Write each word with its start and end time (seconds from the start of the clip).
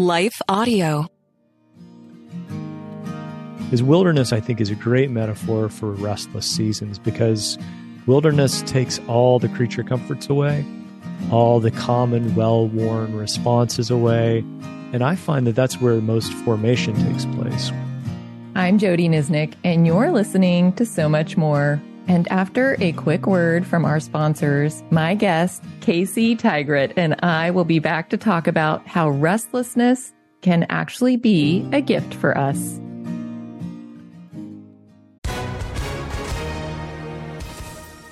Life 0.00 0.40
Audio. 0.48 1.08
His 3.70 3.82
wilderness, 3.82 4.32
I 4.32 4.40
think, 4.40 4.58
is 4.58 4.70
a 4.70 4.74
great 4.74 5.10
metaphor 5.10 5.68
for 5.68 5.90
restless 5.90 6.46
seasons 6.46 6.98
because 6.98 7.58
wilderness 8.06 8.62
takes 8.62 8.98
all 9.08 9.38
the 9.38 9.50
creature 9.50 9.82
comforts 9.82 10.30
away, 10.30 10.64
all 11.30 11.60
the 11.60 11.70
common, 11.70 12.34
well 12.34 12.66
worn 12.66 13.14
responses 13.14 13.90
away. 13.90 14.38
And 14.94 15.04
I 15.04 15.16
find 15.16 15.46
that 15.46 15.54
that's 15.54 15.82
where 15.82 16.00
most 16.00 16.32
formation 16.32 16.94
takes 16.94 17.26
place. 17.36 17.70
I'm 18.54 18.78
Jodie 18.78 19.10
Niznik, 19.10 19.52
and 19.64 19.86
you're 19.86 20.10
listening 20.12 20.72
to 20.76 20.86
So 20.86 21.10
Much 21.10 21.36
More. 21.36 21.78
And 22.10 22.26
after 22.32 22.76
a 22.80 22.90
quick 22.90 23.28
word 23.28 23.64
from 23.64 23.84
our 23.84 24.00
sponsors, 24.00 24.82
my 24.90 25.14
guest, 25.14 25.62
Casey 25.80 26.34
Tygrett, 26.34 26.92
and 26.96 27.14
I 27.22 27.52
will 27.52 27.64
be 27.64 27.78
back 27.78 28.10
to 28.10 28.16
talk 28.16 28.48
about 28.48 28.84
how 28.84 29.08
restlessness 29.08 30.12
can 30.42 30.66
actually 30.70 31.16
be 31.16 31.64
a 31.70 31.80
gift 31.80 32.12
for 32.14 32.36
us. 32.36 32.80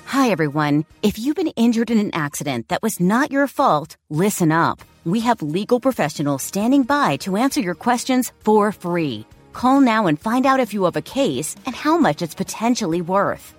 Hi, 0.05 0.29
everyone. 0.29 0.85
If 1.03 1.19
you've 1.19 1.35
been 1.35 1.47
injured 1.57 1.91
in 1.91 1.99
an 1.99 2.11
accident 2.13 2.69
that 2.69 2.81
was 2.81 3.01
not 3.01 3.33
your 3.33 3.47
fault, 3.47 3.97
listen 4.09 4.53
up. 4.53 4.79
We 5.03 5.19
have 5.19 5.41
legal 5.41 5.81
professionals 5.81 6.41
standing 6.41 6.83
by 6.83 7.17
to 7.17 7.35
answer 7.35 7.59
your 7.59 7.75
questions 7.75 8.31
for 8.45 8.71
free. 8.71 9.25
Call 9.51 9.81
now 9.81 10.07
and 10.07 10.17
find 10.17 10.45
out 10.45 10.61
if 10.61 10.73
you 10.73 10.85
have 10.85 10.95
a 10.95 11.01
case 11.01 11.57
and 11.65 11.75
how 11.75 11.97
much 11.97 12.21
it's 12.21 12.33
potentially 12.33 13.01
worth. 13.01 13.58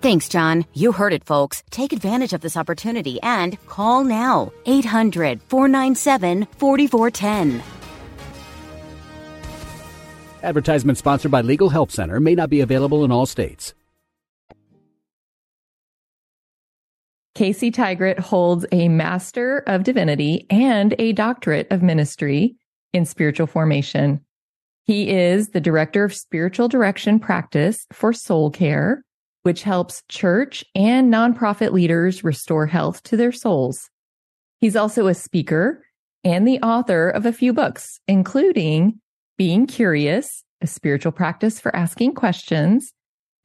Thanks, 0.00 0.30
John. 0.30 0.64
You 0.72 0.92
heard 0.92 1.12
it, 1.12 1.24
folks. 1.24 1.62
Take 1.70 1.92
advantage 1.92 2.32
of 2.32 2.40
this 2.40 2.56
opportunity 2.56 3.20
and 3.22 3.58
call 3.66 4.02
now 4.02 4.50
800 4.64 5.42
497 5.42 6.46
4410. 6.56 7.62
Advertisement 10.42 10.96
sponsored 10.96 11.30
by 11.30 11.42
Legal 11.42 11.68
Help 11.68 11.90
Center 11.90 12.18
may 12.18 12.34
not 12.34 12.48
be 12.48 12.60
available 12.60 13.04
in 13.04 13.12
all 13.12 13.26
states. 13.26 13.74
Casey 17.34 17.70
Tygrett 17.70 18.18
holds 18.18 18.64
a 18.72 18.88
Master 18.88 19.62
of 19.66 19.84
Divinity 19.84 20.46
and 20.48 20.94
a 20.98 21.12
Doctorate 21.12 21.70
of 21.70 21.82
Ministry 21.82 22.56
in 22.94 23.04
Spiritual 23.04 23.46
Formation. 23.46 24.24
He 24.84 25.10
is 25.10 25.50
the 25.50 25.60
Director 25.60 26.04
of 26.04 26.14
Spiritual 26.14 26.68
Direction 26.68 27.20
Practice 27.20 27.86
for 27.92 28.14
Soul 28.14 28.50
Care 28.50 29.04
which 29.42 29.62
helps 29.62 30.02
church 30.08 30.64
and 30.74 31.12
nonprofit 31.12 31.72
leaders 31.72 32.22
restore 32.22 32.66
health 32.66 33.02
to 33.04 33.16
their 33.16 33.32
souls. 33.32 33.88
He's 34.60 34.76
also 34.76 35.06
a 35.06 35.14
speaker 35.14 35.84
and 36.22 36.46
the 36.46 36.60
author 36.60 37.08
of 37.08 37.24
a 37.24 37.32
few 37.32 37.52
books, 37.52 37.98
including 38.06 39.00
Being 39.38 39.66
Curious, 39.66 40.44
a 40.60 40.66
spiritual 40.66 41.12
practice 41.12 41.58
for 41.58 41.74
asking 41.74 42.14
questions, 42.14 42.92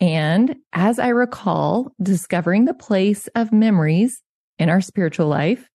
and 0.02 0.58
as 0.73 1.00
I 1.00 1.08
recall, 1.08 1.94
discovering 2.02 2.66
the 2.66 2.73
place 2.73 3.28
of 3.28 3.54
memories 3.54 4.22
in 4.60 4.70
our 4.70 4.82
spiritual 4.82 5.28
life, 5.28 5.70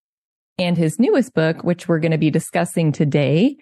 and 0.58 0.76
his 0.76 0.98
newest 0.98 1.32
book, 1.32 1.64
which 1.64 1.88
we're 1.88 2.00
going 2.00 2.12
to 2.12 2.18
be 2.18 2.30
discussing 2.30 2.92
today, 2.92 3.56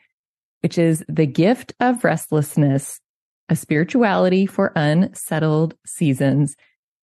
which 0.63 0.79
is 0.79 1.05
The 1.09 1.27
Gift 1.27 1.75
of 1.79 2.03
Restlessness 2.03 3.01
a 3.49 3.57
spirituality 3.57 4.47
for 4.47 4.73
unsettled 4.77 5.75
seasons. 5.87 6.57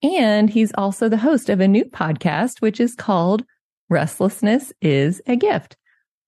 And 0.04 0.50
he's 0.50 0.72
also 0.78 1.10
the 1.10 1.18
host 1.18 1.50
of 1.50 1.60
a 1.60 1.68
new 1.68 1.86
podcast, 1.86 2.62
which 2.62 2.80
is 2.80 2.96
called 2.96 3.44
Restlessness 3.90 4.74
is 4.82 5.22
a 5.28 5.36
Gift. 5.36 5.78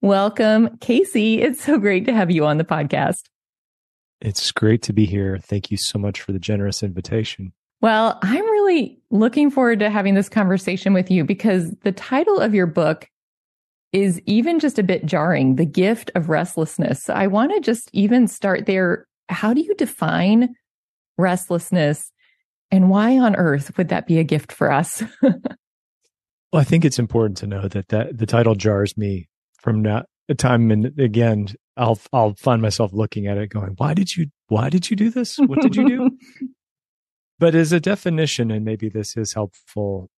Welcome, 0.01 0.77
Casey. 0.79 1.41
It's 1.41 1.63
so 1.63 1.77
great 1.77 2.05
to 2.05 2.13
have 2.13 2.31
you 2.31 2.45
on 2.45 2.57
the 2.57 2.63
podcast. 2.63 3.23
It's 4.21 4.51
great 4.51 4.81
to 4.83 4.93
be 4.93 5.05
here. 5.05 5.39
Thank 5.41 5.71
you 5.71 5.77
so 5.77 5.99
much 5.99 6.21
for 6.21 6.31
the 6.31 6.39
generous 6.39 6.83
invitation. 6.83 7.53
Well, 7.81 8.19
I'm 8.23 8.45
really 8.45 8.99
looking 9.11 9.51
forward 9.51 9.79
to 9.79 9.89
having 9.89 10.15
this 10.15 10.29
conversation 10.29 10.93
with 10.93 11.11
you 11.11 11.23
because 11.23 11.71
the 11.83 11.91
title 11.91 12.39
of 12.39 12.55
your 12.55 12.65
book 12.65 13.07
is 13.93 14.21
even 14.25 14.59
just 14.59 14.77
a 14.77 14.83
bit 14.83 15.05
jarring 15.05 15.55
The 15.55 15.65
Gift 15.65 16.11
of 16.15 16.29
Restlessness. 16.29 17.03
So 17.03 17.13
I 17.13 17.27
want 17.27 17.53
to 17.53 17.59
just 17.59 17.89
even 17.93 18.27
start 18.27 18.65
there 18.65 19.06
how 19.29 19.53
do 19.53 19.61
you 19.61 19.75
define 19.75 20.55
restlessness 21.17 22.11
and 22.71 22.89
why 22.89 23.17
on 23.17 23.35
earth 23.35 23.77
would 23.77 23.89
that 23.89 24.07
be 24.07 24.19
a 24.19 24.23
gift 24.23 24.51
for 24.51 24.71
us? 24.71 25.03
well, 25.21 25.33
I 26.53 26.63
think 26.63 26.85
it's 26.85 26.99
important 26.99 27.37
to 27.37 27.47
know 27.47 27.67
that, 27.67 27.89
that 27.89 28.17
the 28.17 28.25
title 28.25 28.55
jars 28.55 28.97
me 28.97 29.27
from 29.59 29.81
now 29.81 30.03
time 30.37 30.71
and 30.71 30.99
again 30.99 31.47
I'll 31.77 31.99
I'll 32.11 32.33
find 32.35 32.61
myself 32.61 32.91
looking 32.91 33.27
at 33.27 33.37
it 33.37 33.47
going, 33.47 33.73
why 33.77 33.93
did 33.93 34.15
you 34.15 34.27
why 34.47 34.69
did 34.69 34.89
you 34.89 34.95
do 34.95 35.09
this? 35.09 35.37
What 35.37 35.61
did 35.61 35.75
you 35.75 35.87
do? 35.87 36.11
but 37.39 37.53
as 37.53 37.71
a 37.71 37.79
definition, 37.79 38.49
and 38.49 38.65
maybe 38.65 38.89
this 38.89 39.15
is 39.15 39.33
helpful, 39.33 40.09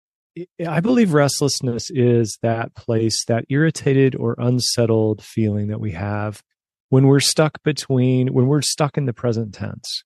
I 0.65 0.79
believe 0.79 1.13
restlessness 1.13 1.89
is 1.91 2.37
that 2.41 2.75
place, 2.75 3.25
that 3.25 3.45
irritated 3.49 4.15
or 4.15 4.35
unsettled 4.37 5.23
feeling 5.23 5.67
that 5.67 5.81
we 5.81 5.91
have 5.91 6.41
when 6.89 7.07
we're 7.07 7.19
stuck 7.19 7.61
between, 7.63 8.33
when 8.33 8.47
we're 8.47 8.61
stuck 8.61 8.97
in 8.97 9.05
the 9.05 9.13
present 9.13 9.53
tense, 9.53 10.03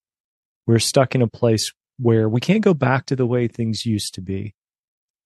we're 0.67 0.79
stuck 0.79 1.15
in 1.15 1.21
a 1.21 1.27
place 1.27 1.71
where 1.97 2.27
we 2.27 2.39
can't 2.39 2.63
go 2.63 2.73
back 2.73 3.05
to 3.05 3.15
the 3.15 3.25
way 3.25 3.47
things 3.47 3.85
used 3.85 4.13
to 4.13 4.21
be, 4.21 4.53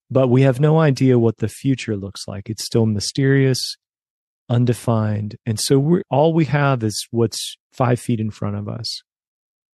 but 0.10 0.28
we 0.28 0.44
have 0.44 0.60
no 0.60 0.80
idea 0.80 1.20
what 1.20 1.38
the 1.38 1.48
future 1.48 1.96
looks 1.96 2.28
like. 2.28 2.50
It's 2.50 2.66
still 2.66 2.86
mysterious, 2.86 3.78
undefined. 4.50 5.36
And 5.46 5.60
so 5.60 5.80
we're, 5.80 6.04
all 6.10 6.34
we 6.34 6.46
have 6.46 6.84
is 6.84 7.08
what's 7.12 7.58
five 7.74 8.00
feet 8.00 8.20
in 8.20 8.32
front 8.32 8.56
of 8.56 8.68
us. 8.68 9.02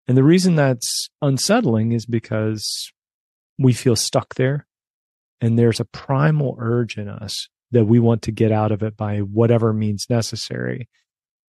And 0.08 0.18
the 0.18 0.24
reason 0.24 0.56
that's 0.56 1.10
unsettling 1.22 1.92
is 1.92 2.06
because 2.06 2.92
we 3.58 3.74
feel 3.74 3.96
stuck 3.96 4.36
there. 4.36 4.68
And 5.40 5.60
there's 5.60 5.80
a 5.80 5.86
primal 5.86 6.56
urge 6.60 6.98
in 6.98 7.10
us 7.10 7.50
that 7.72 7.86
we 7.86 8.00
want 8.00 8.22
to 8.24 8.32
get 8.32 8.52
out 8.52 8.72
of 8.72 8.84
it 8.84 8.96
by 8.96 9.20
whatever 9.20 9.74
means 9.74 10.06
necessary 10.10 10.88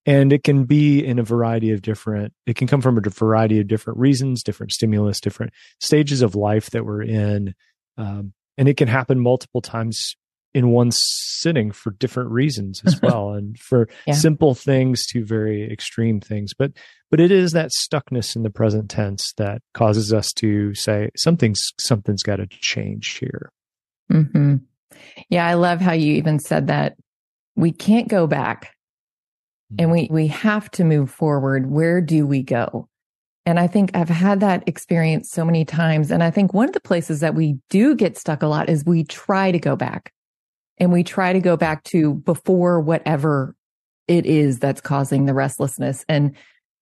and 0.07 0.33
it 0.33 0.45
can 0.45 0.65
be 0.65 1.05
in 1.05 1.19
a 1.19 1.23
variety 1.23 1.71
of 1.71 1.83
different 1.83 2.33
it 2.47 2.57
can 2.57 2.67
come 2.67 2.81
from 2.81 2.99
a 2.99 3.11
variety 3.11 3.61
of 3.61 3.67
different 3.67 3.99
reasons 3.99 4.43
different 4.43 4.73
stimulus 4.73 5.21
different 5.21 5.53
stages 5.81 6.23
of 6.23 6.35
life 6.35 6.71
that 6.71 6.85
we're 6.85 7.03
in 7.03 7.55
um, 7.97 8.33
and 8.59 8.69
it 8.69 8.77
can 8.77 8.89
happen 8.89 9.19
multiple 9.19 9.61
times 9.61 10.17
in 10.53 10.71
one 10.71 10.91
sitting 10.93 11.73
for 11.73 11.91
different 11.93 12.31
reasons 12.31 12.81
as 12.87 13.01
well 13.03 13.33
and 13.33 13.59
for 13.59 13.89
yeah. 14.07 14.15
simple 14.15 14.55
things 14.55 15.07
to 15.07 15.25
very 15.25 15.71
extreme 15.71 16.21
things 16.21 16.53
but 16.55 16.73
but 17.11 17.21
it 17.21 17.31
is 17.31 17.53
that 17.53 17.71
stuckness 17.71 18.35
in 18.35 18.43
the 18.43 18.51
present 18.51 18.91
tense 18.91 19.33
that 19.37 19.63
causes 19.73 20.13
us 20.13 20.33
to 20.33 20.75
say 20.75 21.11
something's 21.17 21.73
something's 21.79 22.23
got 22.23 22.37
to 22.37 22.47
change 22.47 23.19
here 23.19 23.51
mm-hmm. 24.13 24.57
yeah 25.29 25.47
i 25.47 25.55
love 25.55 25.81
how 25.81 25.93
you 25.93 26.15
even 26.15 26.39
said 26.39 26.69
that 26.69 26.97
we 27.57 27.73
can't 27.73 28.09
go 28.09 28.27
back 28.27 28.74
and 29.79 29.91
we, 29.91 30.05
mm-hmm. 30.05 30.15
we 30.15 30.27
have 30.29 30.71
to 30.73 30.85
move 30.85 31.11
forward. 31.11 31.71
Where 31.71 32.01
do 32.01 32.27
we 32.27 32.43
go? 32.43 32.89
And 33.47 33.61
I 33.61 33.67
think 33.67 33.95
I've 33.95 34.09
had 34.09 34.41
that 34.41 34.67
experience 34.67 35.31
so 35.31 35.45
many 35.45 35.65
times. 35.65 36.11
And 36.11 36.23
I 36.23 36.31
think 36.31 36.55
one 36.55 36.69
of 36.69 36.75
the 36.75 36.81
places 36.81 37.21
that 37.21 37.35
we 37.35 37.59
do 37.69 37.95
get 37.95 38.17
stuck 38.17 38.43
a 38.43 38.47
lot 38.47 38.71
is 38.71 38.85
we 38.85 39.05
try 39.05 39.53
to 39.53 39.59
go 39.59 39.77
back 39.77 40.13
and 40.79 40.93
we 40.93 41.05
try 41.05 41.33
to 41.33 41.41
go 41.41 41.57
back 41.57 41.85
to 41.85 42.15
before 42.15 42.81
whatever 42.81 43.55
it 44.09 44.27
is 44.27 44.59
that's 44.59 44.81
causing 44.81 45.27
the 45.27 45.35
restlessness. 45.35 46.05
And 46.09 46.35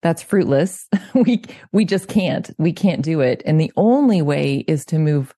that's 0.02 0.22
fruitless. 0.22 0.88
we, 1.14 1.42
we 1.72 1.84
just 1.84 2.08
can't, 2.08 2.50
we 2.58 2.72
can't 2.72 3.02
do 3.02 3.20
it. 3.20 3.42
And 3.44 3.60
the 3.60 3.72
only 3.76 4.22
way 4.22 4.64
is 4.68 4.84
to 4.86 4.98
move 4.98 5.34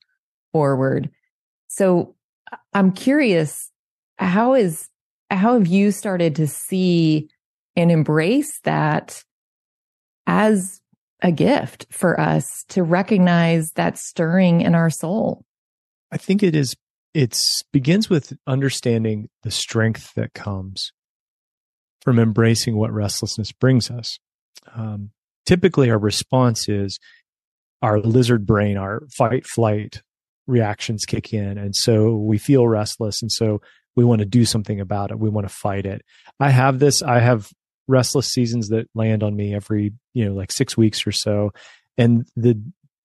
forward. 0.53 1.11
So 1.69 2.15
uh, 2.53 2.57
I'm 2.75 2.93
curious, 2.93 3.71
how 4.19 4.55
is, 4.55 4.89
how 5.31 5.55
have 5.55 5.67
you 5.67 5.91
started 5.91 6.37
to 6.37 6.47
see 6.47 7.29
and 7.77 7.91
embrace 7.91 8.61
that 8.65 9.23
as 10.27 10.81
a 11.23 11.33
gift 11.33 11.87
for 11.91 12.21
us 12.21 12.65
to 12.69 12.83
recognize 12.83 13.71
that 13.73 13.99
stirring 13.99 14.61
in 14.61 14.75
our 14.75 14.91
soul. 14.91 15.45
I 16.13 16.17
think 16.17 16.43
it 16.43 16.55
is 16.55 16.75
it 17.15 17.39
begins 17.73 18.11
with 18.11 18.33
understanding 18.47 19.29
the 19.43 19.51
strength 19.51 20.13
that 20.15 20.35
comes 20.35 20.93
from 22.03 22.19
embracing 22.19 22.77
what 22.77 22.93
restlessness 22.93 23.53
brings 23.53 23.91
us. 23.91 24.19
um, 24.75 25.11
typically 25.47 25.91
our 25.91 25.99
response 25.99 26.69
is 26.69 26.99
our 27.83 28.01
lizard 28.01 28.47
brain, 28.47 28.77
our 28.77 29.03
fight 29.11 29.47
flight 29.47 30.03
reactions 30.47 31.05
kick 31.05 31.33
in. 31.33 31.59
And 31.59 31.75
so 31.75 32.17
we 32.17 32.39
feel 32.39 32.67
restless. 32.67 33.23
And 33.23 33.31
so 33.31 33.61
we 33.97 34.05
want 34.05 34.21
to 34.21 34.27
do 34.27 34.45
something 34.45 34.81
about 34.81 35.11
it. 35.11 35.19
We 35.19 35.31
want 35.31 35.49
to 35.49 35.55
fight 35.55 35.87
it. 35.87 36.03
I 36.41 36.51
have 36.51 36.79
this, 36.79 37.03
I 37.03 37.21
have 37.21 37.51
restless 37.87 38.29
seasons 38.29 38.69
that 38.69 38.89
land 38.95 39.23
on 39.23 39.37
me 39.37 39.55
every, 39.55 39.93
you 40.13 40.25
know, 40.25 40.35
like 40.35 40.53
six 40.53 40.77
weeks 40.77 41.07
or 41.07 41.13
so. 41.13 41.53
And 41.97 42.27
the, 42.37 42.61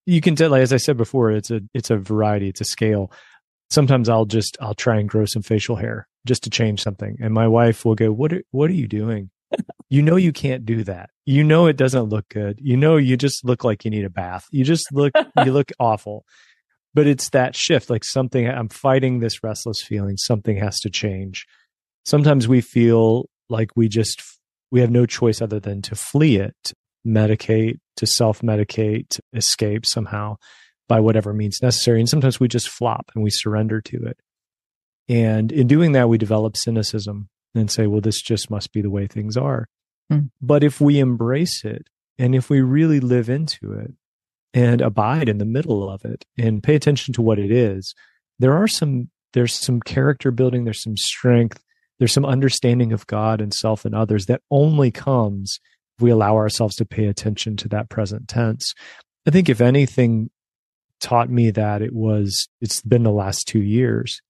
you 0.06 0.22
can 0.22 0.36
tell, 0.36 0.52
like, 0.52 0.62
as 0.62 0.74
I 0.74 0.78
said 0.78 0.98
before, 0.98 1.32
it's 1.32 1.52
a, 1.52 1.62
it's 1.74 1.90
a 1.90 1.98
variety, 1.98 2.50
it's 2.50 2.62
a 2.62 2.66
scale. 2.66 3.12
Sometimes 3.70 4.10
I'll 4.10 4.26
just, 4.26 4.58
I'll 4.60 4.74
try 4.74 5.00
and 5.00 5.08
grow 5.08 5.26
some 5.26 5.44
facial 5.44 5.76
hair 5.76 6.08
just 6.26 6.44
to 6.44 6.50
change 6.50 6.82
something. 6.82 7.18
And 7.22 7.34
my 7.34 7.48
wife 7.48 7.86
will 7.86 7.96
go, 7.96 8.12
what 8.12 8.34
are, 8.34 8.44
what 8.52 8.70
are 8.70 8.74
you 8.74 8.88
doing? 8.88 9.30
you 9.90 10.02
know, 10.02 10.16
you 10.16 10.32
can't 10.32 10.66
do 10.66 10.84
that. 10.86 11.10
You 11.26 11.44
know, 11.44 11.68
it 11.68 11.78
doesn't 11.78 12.04
look 12.04 12.28
good. 12.30 12.60
You 12.62 12.78
know, 12.78 12.98
you 12.98 13.18
just 13.18 13.46
look 13.46 13.64
like 13.64 13.86
you 13.86 13.92
need 13.92 14.06
a 14.06 14.10
bath. 14.10 14.48
You 14.52 14.64
just 14.64 14.92
look, 14.92 15.14
you 15.46 15.52
look 15.52 15.72
awful 15.80 16.26
but 16.94 17.08
it's 17.08 17.30
that 17.30 17.56
shift 17.56 17.90
like 17.90 18.04
something 18.04 18.48
i'm 18.48 18.70
fighting 18.70 19.20
this 19.20 19.44
restless 19.44 19.82
feeling 19.82 20.18
something 20.18 20.58
has 20.58 20.80
to 20.80 20.90
change 20.90 21.46
sometimes 22.06 22.48
we 22.48 22.62
feel 22.62 23.30
like 23.50 23.72
we 23.76 23.88
just 23.88 24.22
we 24.72 24.82
have 24.82 24.92
no 24.92 25.06
choice 25.06 25.42
other 25.42 25.60
than 25.60 25.82
to 25.84 25.96
flee 25.96 26.38
it 26.38 26.74
medicate 27.06 27.80
to 27.96 28.06
self-medicate 28.06 29.20
escape 29.34 29.86
somehow 29.86 30.36
by 30.88 31.00
whatever 31.00 31.34
means 31.34 31.62
necessary. 31.62 32.00
And 32.00 32.10
sometimes 32.10 32.40
we 32.40 32.48
just 32.48 32.70
flop 32.70 33.12
and 33.16 33.24
we 33.24 33.30
surrender 33.30 33.80
to 33.82 34.06
it. 34.06 34.20
And 35.08 35.52
in 35.52 35.68
doing 35.68 35.94
that 35.94 36.10
we 36.10 36.18
develop 36.18 36.58
cynicism 36.58 37.30
and 37.56 37.72
say 37.72 37.88
well 37.88 38.02
this 38.02 38.22
just 38.22 38.50
must 38.50 38.72
be 38.74 38.82
the 38.82 38.90
way 38.90 39.08
things 39.08 39.38
are. 39.38 39.68
Mm. 40.12 40.32
but 40.42 40.64
if 40.64 40.82
we 40.82 40.98
embrace 40.98 41.64
it 41.64 41.88
and 42.18 42.34
if 42.34 42.50
we 42.50 42.62
really 42.62 43.00
live 43.00 43.30
into 43.30 43.74
it 43.74 43.92
and 44.56 44.82
abide 44.82 45.30
in 45.30 45.38
the 45.38 45.46
middle 45.46 45.88
of 45.88 46.04
it 46.04 46.26
and 46.36 46.64
pay 46.64 46.74
attention 46.74 47.14
to 47.14 47.22
what 47.22 47.38
it 47.38 47.52
is 47.52 47.94
there 48.40 48.56
are 48.56 48.68
some 48.68 49.12
there's 49.34 49.54
some 49.54 49.80
character 49.82 50.32
building 50.32 50.64
there's 50.64 50.82
some 50.82 50.98
strength 50.98 51.64
there's 52.00 52.14
some 52.14 52.26
understanding 52.26 52.92
of 52.92 53.06
god 53.08 53.42
and 53.42 53.54
self 53.54 53.86
and 53.86 53.94
others 53.94 54.26
that 54.26 54.42
only 54.50 54.92
comes 54.92 55.60
if 55.98 56.04
we 56.04 56.10
allow 56.10 56.36
ourselves 56.36 56.76
to 56.76 56.86
pay 56.86 57.06
attention 57.06 57.56
to 57.56 57.68
that 57.68 57.90
present 57.90 58.28
tense 58.28 58.74
i 59.28 59.32
think 59.32 59.50
if 59.50 59.62
anything 59.62 60.30
taught 61.00 61.30
me 61.30 61.52
that 61.52 61.82
it 61.82 61.94
was 61.94 62.48
it's 62.62 62.82
been 62.82 63.04
the 63.04 63.12
last 63.12 63.48
two 63.48 63.62
years 63.62 64.22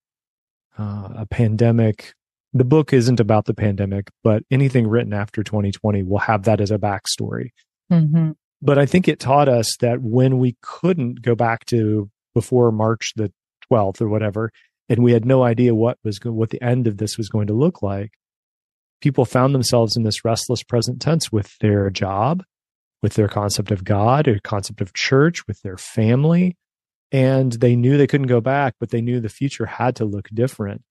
uh, 0.77 1.10
a 1.16 1.25
pandemic 1.25 2.13
the 2.54 2.66
book 2.66 2.94
isn't 2.94 3.19
about 3.19 3.45
the 3.45 3.54
pandemic 3.54 4.10
but 4.24 4.44
anything 4.51 4.88
written 4.88 5.13
after 5.13 5.44
2020 5.44 6.04
will 6.04 6.18
have 6.18 6.44
that 6.44 6.62
as 6.62 6.71
a 6.71 6.77
backstory 6.77 7.50
mm-hmm. 7.92 8.31
But 8.62 8.77
I 8.77 8.86
think 8.86 9.07
it 9.07 9.19
taught 9.19 9.48
us 9.48 9.77
that 9.80 10.01
when 10.01 10.38
we 10.38 10.57
couldn't 10.62 11.21
go 11.21 11.36
back 11.36 11.66
to 11.68 12.10
before 12.33 12.71
March 12.71 13.13
the 13.16 13.31
12th 13.71 14.01
or 14.01 14.10
whatever, 14.10 14.51
and 14.89 15.03
we 15.03 15.13
had 15.13 15.25
no 15.25 15.44
idea 15.44 15.75
what 15.75 15.97
was 16.03 16.19
what 16.24 16.50
the 16.50 16.62
end 16.62 16.88
of 16.88 16.97
this 16.97 17.18
was 17.18 17.30
going 17.30 17.47
to 17.47 17.53
look 17.53 17.81
like, 17.81 18.12
people 19.01 19.24
found 19.24 19.53
themselves 19.53 19.95
in 19.95 20.03
this 20.03 20.25
restless 20.25 20.63
present 20.63 21.01
tense 21.01 21.31
with 21.31 21.57
their 21.59 21.89
job, 21.89 22.44
with 23.01 23.13
their 23.13 23.27
concept 23.27 23.71
of 23.71 23.83
God, 23.83 24.27
a 24.27 24.39
concept 24.41 24.81
of 24.81 24.94
church, 24.94 25.47
with 25.47 25.62
their 25.62 25.77
family. 25.77 26.57
And 27.12 27.51
they 27.53 27.75
knew 27.75 27.97
they 27.97 28.07
couldn't 28.07 28.27
go 28.27 28.41
back, 28.41 28.75
but 28.80 28.89
they 28.89 29.01
knew 29.01 29.19
the 29.19 29.30
future 29.30 29.65
had 29.65 29.95
to 29.97 30.06
look 30.06 30.27
different. 30.33 30.83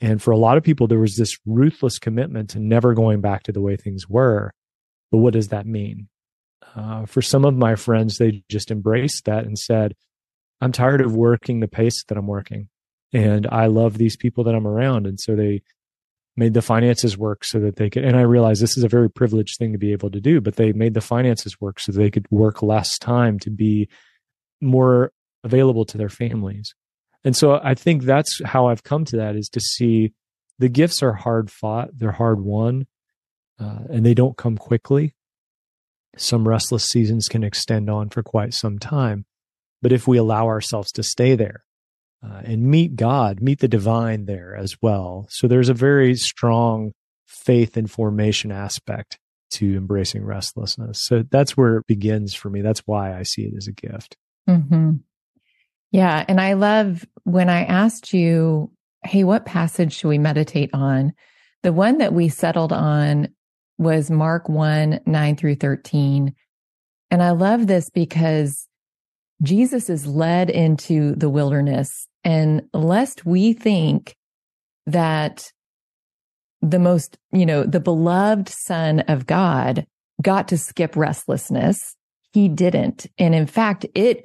And 0.00 0.22
for 0.22 0.30
a 0.30 0.38
lot 0.38 0.56
of 0.56 0.64
people, 0.64 0.86
there 0.86 0.98
was 0.98 1.16
this 1.16 1.38
ruthless 1.44 1.98
commitment 1.98 2.50
to 2.50 2.58
never 2.58 2.94
going 2.94 3.20
back 3.20 3.42
to 3.44 3.52
the 3.52 3.60
way 3.60 3.76
things 3.76 4.08
were. 4.08 4.52
But 5.12 5.18
what 5.18 5.34
does 5.34 5.48
that 5.48 5.66
mean? 5.66 6.08
Uh, 6.74 7.04
for 7.04 7.20
some 7.20 7.44
of 7.44 7.54
my 7.54 7.74
friends, 7.74 8.18
they 8.18 8.42
just 8.48 8.70
embraced 8.70 9.26
that 9.26 9.44
and 9.44 9.58
said, 9.58 9.94
I'm 10.60 10.72
tired 10.72 11.00
of 11.00 11.14
working 11.14 11.60
the 11.60 11.68
pace 11.68 12.04
that 12.04 12.16
I'm 12.16 12.26
working. 12.26 12.68
And 13.12 13.46
I 13.46 13.66
love 13.66 13.98
these 13.98 14.16
people 14.16 14.44
that 14.44 14.54
I'm 14.54 14.66
around. 14.66 15.06
And 15.06 15.18
so 15.18 15.34
they 15.34 15.62
made 16.36 16.54
the 16.54 16.62
finances 16.62 17.18
work 17.18 17.44
so 17.44 17.58
that 17.60 17.76
they 17.76 17.90
could, 17.90 18.04
and 18.04 18.16
I 18.16 18.22
realize 18.22 18.60
this 18.60 18.78
is 18.78 18.84
a 18.84 18.88
very 18.88 19.10
privileged 19.10 19.58
thing 19.58 19.72
to 19.72 19.78
be 19.78 19.92
able 19.92 20.10
to 20.10 20.20
do, 20.20 20.40
but 20.40 20.56
they 20.56 20.72
made 20.72 20.94
the 20.94 21.00
finances 21.00 21.60
work 21.60 21.80
so 21.80 21.92
they 21.92 22.10
could 22.10 22.26
work 22.30 22.62
less 22.62 22.98
time 22.98 23.38
to 23.40 23.50
be 23.50 23.88
more 24.60 25.12
available 25.42 25.84
to 25.86 25.98
their 25.98 26.08
families. 26.08 26.74
And 27.24 27.36
so 27.36 27.60
I 27.62 27.74
think 27.74 28.04
that's 28.04 28.40
how 28.44 28.66
I've 28.68 28.84
come 28.84 29.04
to 29.06 29.16
that 29.16 29.36
is 29.36 29.48
to 29.50 29.60
see 29.60 30.12
the 30.58 30.68
gifts 30.68 31.02
are 31.02 31.12
hard 31.12 31.50
fought, 31.50 31.90
they're 31.92 32.12
hard 32.12 32.40
won, 32.40 32.86
uh, 33.58 33.80
and 33.90 34.06
they 34.06 34.14
don't 34.14 34.36
come 34.36 34.56
quickly. 34.56 35.14
Some 36.16 36.48
restless 36.48 36.84
seasons 36.84 37.28
can 37.28 37.44
extend 37.44 37.90
on 37.90 38.08
for 38.08 38.22
quite 38.22 38.54
some 38.54 38.78
time. 38.78 39.26
But 39.82 39.92
if 39.92 40.06
we 40.06 40.18
allow 40.18 40.46
ourselves 40.46 40.92
to 40.92 41.02
stay 41.02 41.34
there 41.34 41.64
uh, 42.24 42.42
and 42.44 42.64
meet 42.64 42.96
God, 42.96 43.40
meet 43.40 43.60
the 43.60 43.68
divine 43.68 44.26
there 44.26 44.54
as 44.54 44.76
well. 44.82 45.26
So 45.30 45.48
there's 45.48 45.68
a 45.68 45.74
very 45.74 46.14
strong 46.16 46.92
faith 47.26 47.76
and 47.76 47.90
formation 47.90 48.52
aspect 48.52 49.18
to 49.52 49.76
embracing 49.76 50.24
restlessness. 50.24 51.00
So 51.00 51.24
that's 51.30 51.56
where 51.56 51.78
it 51.78 51.86
begins 51.86 52.34
for 52.34 52.50
me. 52.50 52.60
That's 52.60 52.80
why 52.86 53.18
I 53.18 53.22
see 53.22 53.42
it 53.42 53.54
as 53.56 53.66
a 53.66 53.72
gift. 53.72 54.16
Mm-hmm. 54.48 54.96
Yeah. 55.92 56.24
And 56.28 56.40
I 56.40 56.52
love 56.52 57.04
when 57.24 57.48
I 57.48 57.64
asked 57.64 58.12
you, 58.12 58.70
hey, 59.04 59.24
what 59.24 59.46
passage 59.46 59.92
should 59.94 60.08
we 60.08 60.18
meditate 60.18 60.70
on? 60.72 61.12
The 61.62 61.72
one 61.72 61.98
that 61.98 62.12
we 62.12 62.28
settled 62.28 62.72
on 62.72 63.28
was 63.78 64.10
Mark 64.10 64.48
1, 64.48 65.00
9 65.06 65.36
through 65.36 65.56
13. 65.56 66.34
And 67.10 67.22
I 67.22 67.30
love 67.30 67.66
this 67.66 67.90
because 67.90 68.68
Jesus 69.42 69.88
is 69.88 70.06
led 70.06 70.50
into 70.50 71.14
the 71.14 71.30
wilderness 71.30 72.08
and 72.24 72.62
lest 72.74 73.24
we 73.24 73.52
think 73.52 74.14
that 74.86 75.50
the 76.62 76.78
most, 76.78 77.18
you 77.32 77.46
know, 77.46 77.64
the 77.64 77.80
beloved 77.80 78.48
son 78.48 79.00
of 79.00 79.26
God 79.26 79.86
got 80.20 80.48
to 80.48 80.58
skip 80.58 80.94
restlessness. 80.96 81.96
He 82.32 82.48
didn't. 82.48 83.06
And 83.18 83.34
in 83.34 83.46
fact, 83.46 83.86
it, 83.94 84.24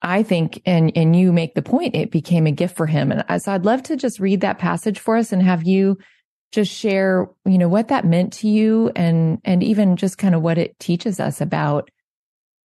I 0.00 0.22
think, 0.22 0.62
and, 0.64 0.92
and 0.96 1.14
you 1.14 1.32
make 1.32 1.54
the 1.54 1.62
point, 1.62 1.94
it 1.94 2.10
became 2.10 2.46
a 2.46 2.52
gift 2.52 2.76
for 2.76 2.86
him. 2.86 3.12
And 3.12 3.42
so 3.42 3.52
I'd 3.52 3.66
love 3.66 3.82
to 3.84 3.96
just 3.96 4.18
read 4.18 4.40
that 4.40 4.58
passage 4.58 4.98
for 4.98 5.16
us 5.16 5.32
and 5.32 5.42
have 5.42 5.66
you 5.66 5.98
just 6.52 6.72
share, 6.72 7.28
you 7.44 7.58
know, 7.58 7.68
what 7.68 7.88
that 7.88 8.06
meant 8.06 8.32
to 8.34 8.48
you 8.48 8.90
and, 8.96 9.38
and 9.44 9.62
even 9.62 9.96
just 9.96 10.16
kind 10.16 10.34
of 10.34 10.40
what 10.40 10.56
it 10.56 10.78
teaches 10.78 11.20
us 11.20 11.42
about 11.42 11.90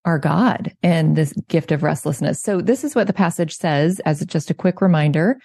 our 0.05 0.19
God 0.19 0.74
and 0.83 1.15
this 1.15 1.33
gift 1.48 1.72
of 1.72 1.83
restlessness. 1.83 2.41
So 2.41 2.62
this 2.62 2.83
is 2.83 2.95
what 2.95 3.07
the 3.07 3.13
passage 3.13 3.55
says 3.55 4.00
as 4.01 4.25
just 4.25 4.50
a 4.50 4.55
quick 4.55 4.81
reminder. 4.81 5.38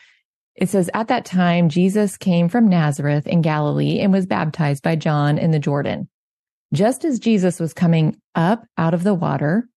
It 0.57 0.69
says, 0.69 0.91
at 0.93 1.09
that 1.09 1.25
time, 1.25 1.69
Jesus 1.69 2.17
came 2.17 2.49
from 2.49 2.69
Nazareth 2.69 3.27
in 3.29 3.43
Galilee 3.43 4.01
and 4.01 4.13
was 4.13 4.27
baptized 4.27 4.83
by 4.83 4.97
John 4.97 5.39
in 5.39 5.53
the 5.53 5.61
Jordan. 5.61 6.09
Just 6.73 7.05
as 7.05 7.21
Jesus 7.21 7.61
was 7.61 7.73
coming 7.73 8.17
up 8.35 8.65
out 8.77 8.93
of 8.93 9.05
the 9.05 9.15
water, 9.15 9.69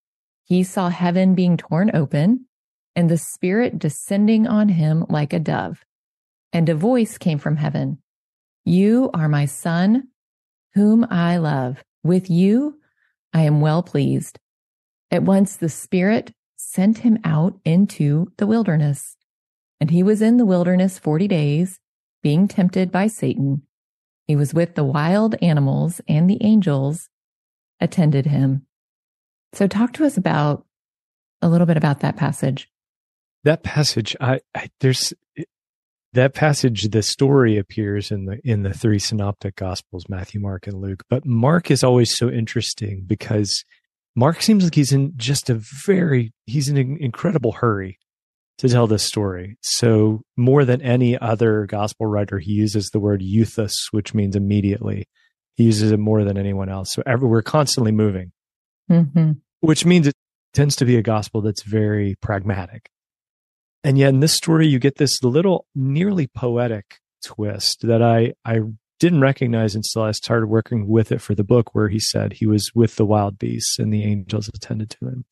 he 0.43 0.63
saw 0.63 0.89
heaven 0.89 1.35
being 1.35 1.55
torn 1.55 1.91
open 1.93 2.47
and 2.95 3.09
the 3.09 3.17
spirit 3.17 3.79
descending 3.79 4.47
on 4.47 4.69
him 4.69 5.05
like 5.07 5.33
a 5.33 5.39
dove. 5.39 5.85
And 6.51 6.67
a 6.67 6.75
voice 6.75 7.17
came 7.17 7.37
from 7.37 7.55
heaven. 7.55 7.99
You 8.65 9.09
are 9.13 9.29
my 9.29 9.45
son, 9.45 10.09
whom 10.73 11.05
I 11.09 11.37
love. 11.37 11.83
With 12.03 12.29
you, 12.29 12.79
I 13.33 13.43
am 13.43 13.61
well 13.61 13.83
pleased. 13.83 14.39
At 15.11 15.23
once 15.23 15.57
the 15.57 15.69
Spirit 15.69 16.33
sent 16.55 16.99
him 16.99 17.19
out 17.25 17.59
into 17.65 18.31
the 18.37 18.47
wilderness. 18.47 19.17
And 19.79 19.91
he 19.91 20.03
was 20.03 20.21
in 20.21 20.37
the 20.37 20.45
wilderness 20.45 20.97
40 20.97 21.27
days, 21.27 21.79
being 22.23 22.47
tempted 22.47 22.91
by 22.91 23.07
Satan. 23.07 23.63
He 24.27 24.35
was 24.35 24.53
with 24.53 24.75
the 24.75 24.83
wild 24.83 25.35
animals 25.41 25.99
and 26.07 26.29
the 26.29 26.41
angels 26.41 27.09
attended 27.81 28.27
him. 28.27 28.65
So 29.53 29.67
talk 29.67 29.91
to 29.93 30.05
us 30.05 30.15
about 30.15 30.65
a 31.41 31.49
little 31.49 31.67
bit 31.67 31.77
about 31.77 31.99
that 31.99 32.15
passage. 32.15 32.69
That 33.43 33.63
passage, 33.63 34.15
I, 34.21 34.39
I 34.55 34.69
there's 34.79 35.13
that 36.13 36.33
passage 36.33 36.83
the 36.89 37.01
story 37.01 37.57
appears 37.57 38.11
in 38.11 38.25
the 38.25 38.39
in 38.47 38.63
the 38.63 38.73
three 38.73 38.99
synoptic 38.99 39.55
gospels 39.55 40.09
matthew 40.09 40.41
mark 40.41 40.67
and 40.67 40.81
luke 40.81 41.03
but 41.09 41.25
mark 41.25 41.71
is 41.71 41.85
always 41.85 42.15
so 42.15 42.29
interesting 42.29 43.03
because 43.07 43.63
mark 44.15 44.41
seems 44.41 44.63
like 44.63 44.75
he's 44.75 44.91
in 44.91 45.13
just 45.15 45.49
a 45.49 45.61
very 45.85 46.33
he's 46.45 46.69
in 46.69 46.77
an 46.77 46.97
incredible 46.99 47.53
hurry 47.53 47.97
to 48.57 48.69
tell 48.69 48.87
this 48.87 49.03
story. 49.03 49.57
So 49.61 50.21
more 50.37 50.65
than 50.65 50.81
any 50.81 51.17
other 51.17 51.65
gospel 51.65 52.05
writer 52.05 52.39
he 52.39 52.51
uses 52.51 52.89
the 52.89 52.99
word 52.99 53.21
euthus 53.21 53.73
which 53.91 54.13
means 54.13 54.35
immediately. 54.35 55.07
He 55.55 55.65
uses 55.65 55.91
it 55.91 55.97
more 55.97 56.23
than 56.23 56.37
anyone 56.37 56.69
else. 56.69 56.93
So 56.93 57.03
every, 57.05 57.27
we're 57.27 57.41
constantly 57.41 57.91
moving 57.91 58.31
mm-hmm. 58.89 59.33
which 59.61 59.85
means 59.85 60.07
it 60.07 60.15
tends 60.53 60.75
to 60.77 60.85
be 60.85 60.97
a 60.97 61.01
gospel 61.01 61.41
that's 61.41 61.63
very 61.63 62.15
pragmatic. 62.21 62.89
And 63.83 63.97
yet 63.97 64.09
in 64.09 64.19
this 64.19 64.35
story, 64.35 64.67
you 64.67 64.79
get 64.79 64.97
this 64.97 65.23
little 65.23 65.65
nearly 65.73 66.27
poetic 66.27 66.99
twist 67.23 67.79
that 67.83 68.01
I, 68.01 68.33
I 68.45 68.61
didn't 69.01 69.21
recognize 69.21 69.73
until 69.73 70.03
I 70.03 70.11
started 70.11 70.45
working 70.45 70.87
with 70.87 71.11
it 71.11 71.21
for 71.21 71.33
the 71.33 71.43
book, 71.43 71.73
where 71.73 71.89
he 71.89 71.99
said 71.99 72.33
he 72.33 72.45
was 72.45 72.69
with 72.75 72.97
the 72.97 73.05
wild 73.05 73.39
beasts 73.39 73.79
and 73.79 73.91
the 73.91 74.03
angels 74.03 74.47
attended 74.47 74.91
to 74.91 75.07
him. 75.07 75.25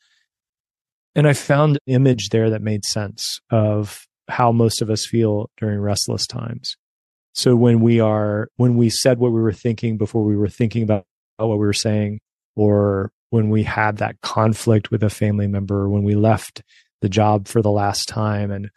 And 1.13 1.27
I 1.27 1.33
found 1.33 1.75
an 1.75 1.93
image 1.93 2.29
there 2.29 2.49
that 2.49 2.63
made 2.63 2.83
sense 2.83 3.39
of 3.51 4.07
how 4.27 4.51
most 4.51 4.81
of 4.81 4.89
us 4.89 5.05
feel 5.05 5.51
during 5.57 5.79
restless 5.79 6.25
times. 6.25 6.77
So 7.33 7.55
when 7.55 7.79
we 7.79 7.99
are, 7.99 8.47
when 8.55 8.75
we 8.75 8.89
said 8.89 9.19
what 9.19 9.33
we 9.33 9.39
were 9.39 9.53
thinking 9.53 9.97
before 9.97 10.23
we 10.23 10.35
were 10.35 10.49
thinking 10.49 10.81
about 10.81 11.05
what 11.37 11.59
we 11.59 11.65
were 11.65 11.71
saying, 11.71 12.21
or 12.55 13.11
when 13.29 13.51
we 13.51 13.61
had 13.61 13.97
that 13.97 14.19
conflict 14.21 14.89
with 14.89 15.03
a 15.03 15.11
family 15.11 15.45
member, 15.45 15.87
when 15.87 16.01
we 16.01 16.15
left 16.15 16.63
the 17.01 17.09
job 17.09 17.47
for 17.47 17.61
the 17.61 17.69
last 17.69 18.09
time 18.09 18.49
and 18.49 18.71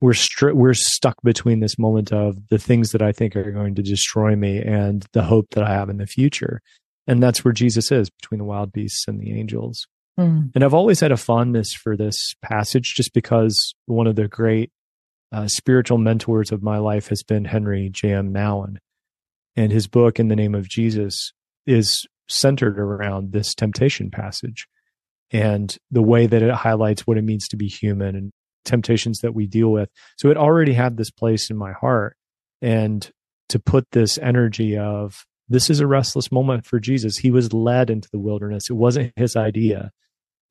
we're 0.00 0.14
str- 0.14 0.52
we're 0.52 0.74
stuck 0.74 1.20
between 1.22 1.60
this 1.60 1.78
moment 1.78 2.12
of 2.12 2.48
the 2.48 2.58
things 2.58 2.90
that 2.90 3.02
I 3.02 3.12
think 3.12 3.36
are 3.36 3.52
going 3.52 3.74
to 3.74 3.82
destroy 3.82 4.34
me 4.34 4.58
and 4.58 5.06
the 5.12 5.22
hope 5.22 5.48
that 5.50 5.64
I 5.64 5.72
have 5.72 5.90
in 5.90 5.98
the 5.98 6.06
future. 6.06 6.60
And 7.06 7.22
that's 7.22 7.44
where 7.44 7.52
Jesus 7.52 7.90
is 7.92 8.08
between 8.10 8.38
the 8.38 8.44
wild 8.44 8.72
beasts 8.72 9.06
and 9.06 9.20
the 9.20 9.38
angels. 9.38 9.86
Mm. 10.18 10.50
And 10.54 10.64
I've 10.64 10.74
always 10.74 11.00
had 11.00 11.12
a 11.12 11.16
fondness 11.16 11.72
for 11.72 11.96
this 11.96 12.34
passage 12.42 12.94
just 12.94 13.12
because 13.12 13.74
one 13.86 14.06
of 14.06 14.16
the 14.16 14.28
great 14.28 14.70
uh, 15.32 15.46
spiritual 15.48 15.98
mentors 15.98 16.50
of 16.50 16.62
my 16.62 16.78
life 16.78 17.08
has 17.08 17.22
been 17.22 17.46
Henri 17.46 17.90
J.M. 17.90 18.32
Nouwen. 18.32 18.76
And 19.56 19.72
his 19.72 19.86
book, 19.86 20.18
In 20.18 20.28
the 20.28 20.36
Name 20.36 20.54
of 20.54 20.68
Jesus, 20.68 21.32
is 21.66 22.06
centered 22.28 22.78
around 22.78 23.32
this 23.32 23.54
temptation 23.54 24.10
passage 24.10 24.66
and 25.32 25.76
the 25.90 26.02
way 26.02 26.26
that 26.26 26.42
it 26.42 26.54
highlights 26.54 27.06
what 27.06 27.18
it 27.18 27.24
means 27.24 27.48
to 27.48 27.56
be 27.56 27.66
human 27.68 28.14
and 28.16 28.32
temptations 28.64 29.20
that 29.20 29.34
we 29.34 29.46
deal 29.46 29.70
with. 29.70 29.88
So 30.16 30.30
it 30.30 30.36
already 30.36 30.72
had 30.72 30.96
this 30.96 31.10
place 31.10 31.50
in 31.50 31.56
my 31.56 31.72
heart. 31.72 32.16
And 32.62 33.10
to 33.48 33.58
put 33.58 33.90
this 33.90 34.18
energy 34.18 34.76
of 34.76 35.24
this 35.48 35.68
is 35.70 35.80
a 35.80 35.86
restless 35.86 36.30
moment 36.30 36.64
for 36.64 36.78
Jesus. 36.78 37.16
He 37.16 37.30
was 37.30 37.52
led 37.52 37.90
into 37.90 38.08
the 38.12 38.20
wilderness. 38.20 38.70
It 38.70 38.74
wasn't 38.74 39.12
his 39.16 39.34
idea. 39.34 39.90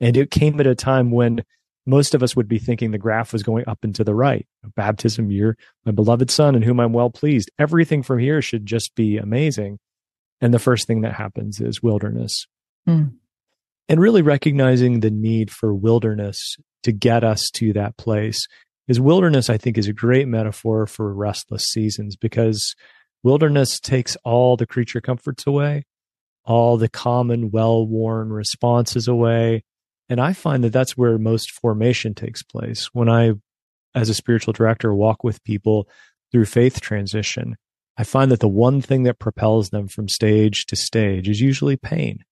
And 0.02 0.18
it 0.18 0.32
came 0.32 0.60
at 0.60 0.68
a 0.68 0.76
time 0.76 1.12
when 1.12 1.44
most 1.86 2.14
of 2.14 2.22
us 2.22 2.36
would 2.36 2.48
be 2.48 2.60
thinking 2.60 2.92
the 2.92 2.98
graph 2.98 3.34
was 3.34 3.42
going 3.42 3.64
up 3.68 3.80
and 3.84 3.96
to 3.96 4.04
the 4.04 4.14
right. 4.14 4.46
Baptism, 4.76 5.32
you're 5.32 5.58
my 5.86 5.92
beloved 5.92 6.30
son 6.30 6.56
in 6.56 6.62
whom 6.62 6.80
I'm 6.80 6.94
well 6.94 7.10
pleased. 7.10 7.50
Everything 7.58 8.04
from 8.04 8.20
here 8.20 8.42
should 8.42 8.66
just 8.66 8.94
be 8.96 9.18
amazing. 9.18 9.80
And 10.42 10.54
the 10.54 10.60
first 10.60 10.86
thing 10.86 11.02
that 11.02 11.14
happens 11.14 11.60
is 11.60 11.82
wilderness. 11.82 12.46
Mm. 12.88 13.14
And 13.88 14.00
really 14.00 14.22
recognizing 14.22 15.00
the 15.00 15.10
need 15.10 15.50
for 15.50 15.74
wilderness 15.74 16.58
to 16.84 16.92
get 16.92 17.24
us 17.24 17.50
to 17.56 17.74
that 17.74 17.98
place. 17.98 18.48
Is 18.88 19.00
wilderness, 19.00 19.50
I 19.50 19.58
think, 19.58 19.78
is 19.78 19.88
a 19.88 19.94
great 19.94 20.28
metaphor 20.28 20.88
for 20.88 21.14
restless 21.14 21.66
seasons 21.66 22.16
because 22.16 22.76
wilderness 23.24 23.80
takes 23.80 24.16
all 24.24 24.58
the 24.58 24.66
creature 24.66 25.02
comforts 25.02 25.46
away, 25.46 25.86
all 26.44 26.78
the 26.78 26.90
common, 26.90 27.52
well 27.52 27.86
worn 27.86 28.34
responses 28.34 29.08
away. 29.08 29.64
And 30.10 30.20
I 30.20 30.34
find 30.34 30.64
that 30.64 30.74
that's 30.74 30.98
where 30.98 31.20
most 31.20 31.52
formation 31.52 32.16
takes 32.16 32.42
place. 32.42 32.90
When 32.92 33.10
I, 33.10 33.34
as 33.94 34.10
a 34.10 34.16
spiritual 34.16 34.54
director, 34.54 34.94
walk 34.94 35.24
with 35.24 35.44
people 35.44 35.88
through 36.32 36.46
faith 36.46 36.82
transition, 36.82 37.58
I 37.96 38.04
find 38.04 38.32
that 38.32 38.40
the 38.40 38.48
one 38.48 38.82
thing 38.82 39.04
that 39.04 39.20
propels 39.20 39.70
them 39.70 39.88
from 39.88 40.08
stage 40.08 40.66
to 40.68 40.76
stage 40.76 41.30
is 41.30 41.42
usually 41.42 41.78
pain. 41.78 42.24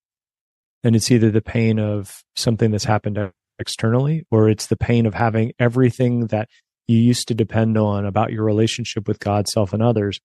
And 0.84 0.96
it's 0.96 1.12
either 1.12 1.30
the 1.30 1.42
pain 1.42 1.78
of 1.78 2.24
something 2.36 2.72
that's 2.72 2.86
happened 2.86 3.18
externally, 3.60 4.26
or 4.32 4.50
it's 4.50 4.68
the 4.68 4.78
pain 4.78 5.06
of 5.06 5.14
having 5.14 5.54
everything 5.60 6.28
that 6.28 6.50
you 6.88 6.98
used 6.98 7.28
to 7.28 7.34
depend 7.34 7.78
on 7.78 8.06
about 8.06 8.32
your 8.32 8.44
relationship 8.44 9.08
with 9.08 9.20
God, 9.20 9.48
self, 9.48 9.74
and 9.74 9.84
others 9.84 10.20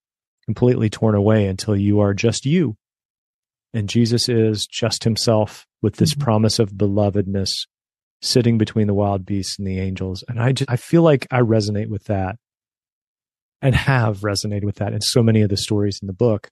completely 0.44 0.90
torn 0.90 1.14
away 1.14 1.46
until 1.46 1.76
you 1.76 2.00
are 2.00 2.14
just 2.14 2.46
you. 2.46 2.76
And 3.74 3.88
Jesus 3.88 4.28
is 4.28 4.66
just 4.66 5.04
himself 5.04 5.66
with 5.80 5.96
this 5.96 6.12
mm-hmm. 6.12 6.22
promise 6.22 6.58
of 6.58 6.72
belovedness 6.72 7.50
sitting 8.20 8.58
between 8.58 8.86
the 8.86 8.94
wild 8.94 9.26
beasts 9.26 9.58
and 9.58 9.66
the 9.66 9.80
angels. 9.80 10.22
And 10.28 10.40
I 10.40 10.52
just, 10.52 10.70
I 10.70 10.76
feel 10.76 11.02
like 11.02 11.26
I 11.30 11.40
resonate 11.40 11.88
with 11.88 12.04
that 12.04 12.36
and 13.60 13.74
have 13.74 14.18
resonated 14.20 14.64
with 14.64 14.76
that. 14.76 14.92
And 14.92 15.02
so 15.02 15.22
many 15.22 15.42
of 15.42 15.48
the 15.48 15.56
stories 15.56 15.98
in 16.00 16.06
the 16.06 16.12
book 16.12 16.48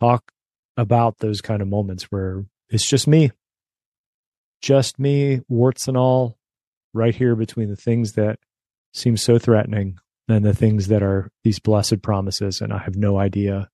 talk 0.00 0.32
about 0.76 1.18
those 1.18 1.40
kind 1.40 1.62
of 1.62 1.68
moments 1.68 2.04
where 2.04 2.44
it's 2.68 2.88
just 2.88 3.06
me 3.06 3.30
just 4.64 4.98
me, 4.98 5.42
warts 5.46 5.88
and 5.88 5.96
all, 5.96 6.38
right 6.94 7.14
here 7.14 7.36
between 7.36 7.68
the 7.68 7.76
things 7.76 8.14
that 8.14 8.38
seem 8.94 9.14
so 9.14 9.38
threatening 9.38 9.98
and 10.26 10.42
the 10.42 10.54
things 10.54 10.88
that 10.88 11.02
are 11.02 11.30
these 11.42 11.58
blessed 11.58 12.00
promises. 12.00 12.62
And 12.62 12.72
I 12.72 12.78
have 12.78 12.96
no 12.96 13.18
idea 13.18 13.68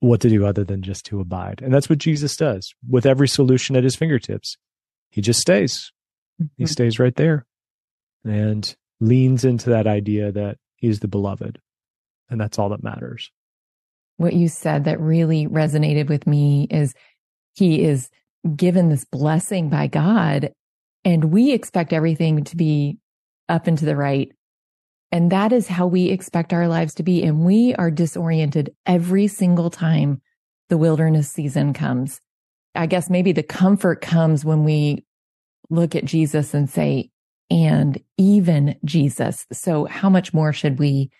what 0.00 0.20
to 0.20 0.28
do 0.28 0.44
other 0.44 0.64
than 0.64 0.82
just 0.82 1.06
to 1.06 1.20
abide. 1.20 1.62
And 1.62 1.72
that's 1.72 1.88
what 1.88 1.98
Jesus 1.98 2.36
does 2.36 2.74
with 2.86 3.06
every 3.06 3.26
solution 3.26 3.74
at 3.74 3.84
his 3.84 3.96
fingertips. 3.96 4.58
He 5.08 5.22
just 5.22 5.40
stays. 5.40 5.92
Mm-hmm. 6.42 6.48
He 6.58 6.66
stays 6.66 6.98
right 6.98 7.16
there 7.16 7.46
and 8.22 8.76
leans 9.00 9.46
into 9.46 9.70
that 9.70 9.86
idea 9.86 10.30
that 10.30 10.58
he's 10.74 11.00
the 11.00 11.08
beloved. 11.08 11.58
And 12.28 12.38
that's 12.38 12.58
all 12.58 12.68
that 12.68 12.82
matters. 12.82 13.30
What 14.18 14.34
you 14.34 14.48
said 14.48 14.84
that 14.84 15.00
really 15.00 15.46
resonated 15.46 16.10
with 16.10 16.26
me 16.26 16.66
is 16.70 16.92
he 17.54 17.82
is 17.82 18.10
given 18.46 18.88
this 18.88 19.04
blessing 19.04 19.68
by 19.68 19.86
God 19.86 20.52
and 21.04 21.26
we 21.26 21.52
expect 21.52 21.92
everything 21.92 22.44
to 22.44 22.56
be 22.56 22.98
up 23.48 23.66
and 23.66 23.78
to 23.78 23.84
the 23.84 23.96
right. 23.96 24.32
And 25.12 25.30
that 25.30 25.52
is 25.52 25.68
how 25.68 25.86
we 25.86 26.08
expect 26.08 26.52
our 26.52 26.66
lives 26.66 26.94
to 26.94 27.02
be. 27.02 27.22
And 27.22 27.44
we 27.44 27.74
are 27.76 27.90
disoriented 27.90 28.74
every 28.86 29.28
single 29.28 29.70
time 29.70 30.20
the 30.68 30.76
wilderness 30.76 31.30
season 31.30 31.72
comes. 31.72 32.20
I 32.74 32.86
guess 32.86 33.08
maybe 33.08 33.32
the 33.32 33.44
comfort 33.44 34.00
comes 34.00 34.44
when 34.44 34.64
we 34.64 35.04
look 35.70 35.94
at 35.94 36.04
Jesus 36.04 36.54
and 36.54 36.68
say, 36.68 37.10
and 37.50 38.02
even 38.18 38.76
Jesus. 38.84 39.46
So 39.52 39.84
how 39.84 40.10
much 40.10 40.34
more 40.34 40.52
should 40.52 40.78
we 40.78 41.10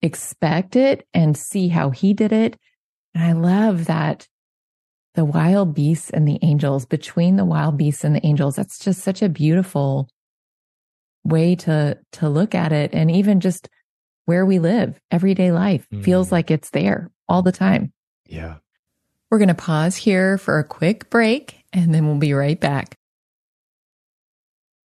expect 0.00 0.76
it 0.76 1.06
and 1.12 1.36
see 1.36 1.68
how 1.68 1.90
he 1.90 2.14
did 2.14 2.32
it? 2.32 2.56
And 3.14 3.24
I 3.24 3.32
love 3.32 3.86
that 3.86 4.28
the 5.14 5.24
wild 5.24 5.74
beasts 5.74 6.10
and 6.10 6.26
the 6.26 6.38
angels, 6.42 6.86
between 6.86 7.36
the 7.36 7.44
wild 7.44 7.76
beasts 7.76 8.04
and 8.04 8.14
the 8.16 8.26
angels. 8.26 8.56
That's 8.56 8.78
just 8.78 9.02
such 9.02 9.22
a 9.22 9.28
beautiful 9.28 10.08
way 11.24 11.54
to, 11.56 11.98
to 12.12 12.28
look 12.28 12.54
at 12.54 12.72
it. 12.72 12.94
And 12.94 13.10
even 13.10 13.40
just 13.40 13.68
where 14.24 14.46
we 14.46 14.58
live, 14.58 14.98
everyday 15.10 15.52
life 15.52 15.86
mm. 15.92 16.02
feels 16.02 16.32
like 16.32 16.50
it's 16.50 16.70
there 16.70 17.10
all 17.28 17.42
the 17.42 17.52
time. 17.52 17.92
Yeah. 18.26 18.56
We're 19.30 19.38
going 19.38 19.48
to 19.48 19.54
pause 19.54 19.96
here 19.96 20.38
for 20.38 20.58
a 20.58 20.64
quick 20.64 21.10
break 21.10 21.62
and 21.72 21.94
then 21.94 22.06
we'll 22.06 22.16
be 22.16 22.34
right 22.34 22.58
back. 22.58 22.96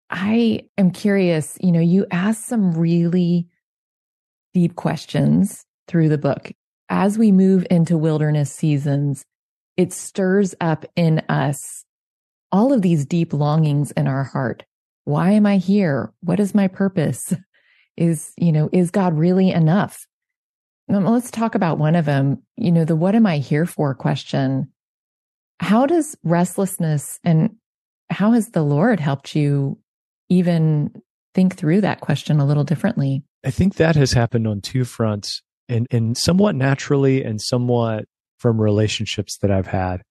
I 0.10 0.68
am 0.78 0.92
curious, 0.92 1.58
you 1.62 1.72
know, 1.72 1.82
you 1.82 2.06
asked 2.12 2.46
some 2.46 2.74
really 2.78 3.48
deep 4.54 4.76
questions 4.76 5.66
through 5.88 6.10
the 6.10 6.18
book. 6.18 6.52
As 6.90 7.18
we 7.18 7.32
move 7.34 7.68
into 7.70 7.98
wilderness 7.98 8.52
seasons, 8.52 9.26
it 9.78 9.94
stirs 9.94 10.56
up 10.60 10.86
in 10.96 11.20
us 11.30 11.86
all 12.52 12.74
of 12.74 12.82
these 12.82 13.06
deep 13.06 13.34
longings 13.34 13.92
in 13.92 14.08
our 14.08 14.24
heart. 14.24 14.66
Why 15.06 15.32
am 15.32 15.46
I 15.46 15.58
here? 15.58 16.12
What 16.22 16.40
is 16.40 16.54
my 16.56 16.68
purpose? 16.68 17.34
Is, 17.96 18.32
you 18.38 18.52
know, 18.52 18.70
is 18.72 18.92
God 18.92 19.18
really 19.18 19.50
enough? 19.50 20.06
Let's 20.88 21.32
talk 21.32 21.56
about 21.56 21.80
one 21.80 21.96
of 21.96 22.06
them. 22.06 22.44
You 22.56 22.72
know, 22.72 22.86
the 22.86 22.96
what 22.96 23.16
am 23.16 23.26
I 23.26 23.40
here 23.40 23.66
for 23.66 23.96
question. 23.96 24.72
How 25.60 25.88
does 25.88 26.16
restlessness 26.24 27.20
and 27.24 27.56
how 28.12 28.34
has 28.34 28.52
the 28.52 28.62
Lord 28.62 29.00
helped 29.00 29.36
you 29.36 29.80
even 30.30 31.02
think 31.34 31.56
through 31.56 31.82
that 31.82 32.02
question 32.02 32.40
a 32.40 32.46
little 32.46 32.64
differently? 32.64 33.24
I 33.44 33.50
think 33.50 33.78
that 33.78 33.96
has 33.96 34.14
happened 34.14 34.48
on 34.48 34.62
two 34.62 34.86
fronts 34.86 35.42
and, 35.68 35.88
and 35.90 36.16
somewhat 36.16 36.54
naturally 36.54 37.24
and 37.24 37.42
somewhat 37.42 38.06
from 38.38 38.62
relationships 38.62 39.38
that 39.42 39.52
I've 39.52 39.68
had. 39.68 40.02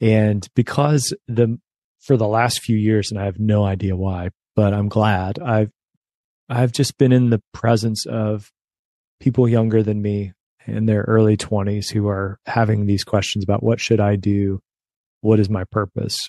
And 0.00 0.46
because 0.54 1.14
the, 1.28 1.58
for 2.00 2.16
the 2.16 2.28
last 2.28 2.60
few 2.60 2.76
years, 2.76 3.10
and 3.10 3.20
I 3.20 3.24
have 3.24 3.38
no 3.38 3.64
idea 3.64 3.96
why, 3.96 4.30
but 4.56 4.74
I'm 4.74 4.88
glad 4.88 5.38
I've, 5.38 5.70
I've 6.48 6.72
just 6.72 6.98
been 6.98 7.12
in 7.12 7.30
the 7.30 7.42
presence 7.52 8.04
of 8.06 8.50
people 9.20 9.48
younger 9.48 9.82
than 9.82 10.02
me 10.02 10.32
in 10.66 10.86
their 10.86 11.02
early 11.02 11.36
20s 11.36 11.90
who 11.90 12.08
are 12.08 12.38
having 12.46 12.86
these 12.86 13.04
questions 13.04 13.44
about 13.44 13.62
what 13.62 13.80
should 13.80 14.00
I 14.00 14.16
do? 14.16 14.60
What 15.20 15.40
is 15.40 15.48
my 15.48 15.64
purpose? 15.64 16.28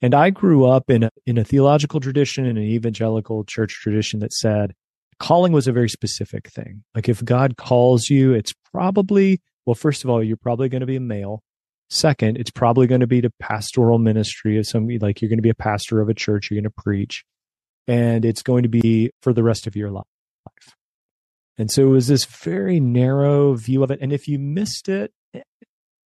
And 0.00 0.14
I 0.14 0.30
grew 0.30 0.66
up 0.66 0.90
in 0.90 1.04
a, 1.04 1.10
in 1.26 1.38
a 1.38 1.44
theological 1.44 2.00
tradition, 2.00 2.44
in 2.44 2.56
an 2.56 2.64
evangelical 2.64 3.44
church 3.44 3.72
tradition 3.80 4.20
that 4.20 4.32
said 4.32 4.74
calling 5.18 5.52
was 5.52 5.68
a 5.68 5.72
very 5.72 5.88
specific 5.88 6.48
thing. 6.48 6.82
Like 6.94 7.08
if 7.08 7.24
God 7.24 7.56
calls 7.56 8.08
you, 8.08 8.32
it's 8.32 8.52
probably 8.72 9.40
well, 9.66 9.74
first 9.74 10.04
of 10.04 10.10
all, 10.10 10.22
you're 10.22 10.36
probably 10.36 10.68
going 10.68 10.80
to 10.80 10.86
be 10.86 10.96
a 10.96 11.00
male. 11.00 11.42
Second, 11.90 12.38
it's 12.38 12.50
probably 12.50 12.86
going 12.86 13.02
to 13.02 13.06
be 13.06 13.20
to 13.20 13.30
pastoral 13.38 13.98
ministry 13.98 14.58
of 14.58 14.66
some 14.66 14.88
like 15.00 15.20
you're 15.20 15.28
going 15.28 15.38
to 15.38 15.42
be 15.42 15.50
a 15.50 15.54
pastor 15.54 16.00
of 16.00 16.08
a 16.08 16.14
church, 16.14 16.50
you're 16.50 16.56
going 16.56 16.64
to 16.64 16.82
preach, 16.82 17.24
and 17.86 18.24
it's 18.24 18.42
going 18.42 18.62
to 18.62 18.68
be 18.68 19.10
for 19.20 19.32
the 19.32 19.42
rest 19.42 19.66
of 19.66 19.76
your 19.76 19.90
life. 19.90 20.04
And 21.58 21.70
so 21.70 21.82
it 21.82 21.90
was 21.90 22.06
this 22.06 22.24
very 22.24 22.80
narrow 22.80 23.54
view 23.54 23.82
of 23.82 23.90
it. 23.90 23.98
And 24.00 24.12
if 24.12 24.26
you 24.26 24.38
missed 24.38 24.88
it, 24.88 25.12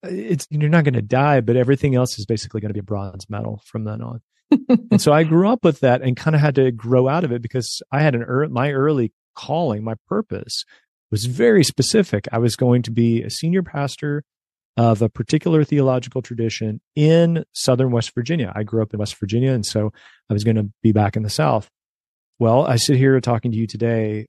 it's 0.03 0.47
you're 0.51 0.69
not 0.69 0.85
going 0.85 0.95
to 0.95 1.03
die, 1.03 1.41
but 1.41 1.57
everything 1.57 1.95
else 1.95 2.19
is 2.19 2.27
basically 2.27 2.61
going 2.61 2.71
to 2.71 2.75
be 2.75 2.81
a 2.81 2.85
bronze 2.85 3.31
medal 3.31 3.63
from 3.65 3.85
then 3.85 4.03
on. 4.03 4.21
and 4.91 5.01
so 5.01 5.13
I 5.13 5.25
grew 5.25 5.49
up 5.49 5.65
with 5.65 5.81
that 5.81 6.03
and 6.03 6.17
kind 6.17 6.35
of 6.35 6.41
had 6.41 6.57
to 6.57 6.71
grow 6.71 7.09
out 7.09 7.25
of 7.25 7.33
it 7.33 7.43
because 7.43 7.83
I 7.91 8.03
had 8.03 8.15
an 8.15 8.23
er- 8.23 8.49
my 8.49 8.73
early 8.73 9.13
calling, 9.35 9.85
my 9.85 9.95
purpose 10.09 10.65
was 11.11 11.27
very 11.27 11.65
specific. 11.65 12.27
I 12.33 12.39
was 12.39 12.57
going 12.57 12.83
to 12.83 12.91
be 12.91 13.23
a 13.23 13.31
senior 13.31 13.63
pastor 13.63 14.25
of 14.77 15.01
a 15.01 15.09
particular 15.09 15.65
theological 15.65 16.21
tradition 16.21 16.81
in 16.95 17.45
southern 17.53 17.91
West 17.91 18.15
Virginia. 18.15 18.53
I 18.55 18.63
grew 18.63 18.83
up 18.83 18.93
in 18.93 18.99
West 18.99 19.19
Virginia, 19.19 19.53
and 19.53 19.65
so 19.65 19.93
I 20.29 20.35
was 20.35 20.45
going 20.45 20.57
to 20.57 20.71
be 20.83 20.93
back 20.93 21.17
in 21.17 21.23
the 21.23 21.31
South. 21.31 21.69
Well, 22.39 22.67
I 22.67 22.77
sit 22.77 22.97
here 22.97 23.19
talking 23.21 23.51
to 23.53 23.57
you 23.57 23.67
today, 23.67 24.27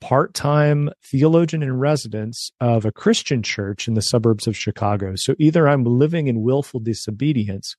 part 0.00 0.32
time 0.32 0.90
theologian 1.04 1.62
in 1.62 1.76
residence 1.76 2.50
of 2.60 2.86
a 2.86 2.92
Christian 2.92 3.42
church 3.42 3.86
in 3.86 3.94
the 3.94 4.00
suburbs 4.00 4.46
of 4.46 4.56
Chicago. 4.56 5.12
So 5.16 5.34
either 5.38 5.68
I'm 5.68 5.84
living 5.84 6.26
in 6.26 6.40
willful 6.40 6.80
disobedience 6.80 7.76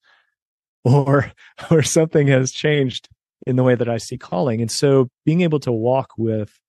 or, 0.83 1.31
or 1.71 1.81
something 1.81 2.27
has 2.27 2.51
changed 2.51 3.09
in 3.47 3.55
the 3.55 3.63
way 3.63 3.73
that 3.73 3.89
I 3.89 3.97
see 3.97 4.19
calling. 4.19 4.61
And 4.61 4.69
so 4.69 5.09
being 5.25 5.41
able 5.41 5.59
to 5.61 5.71
walk 5.71 6.11
with 6.15 6.59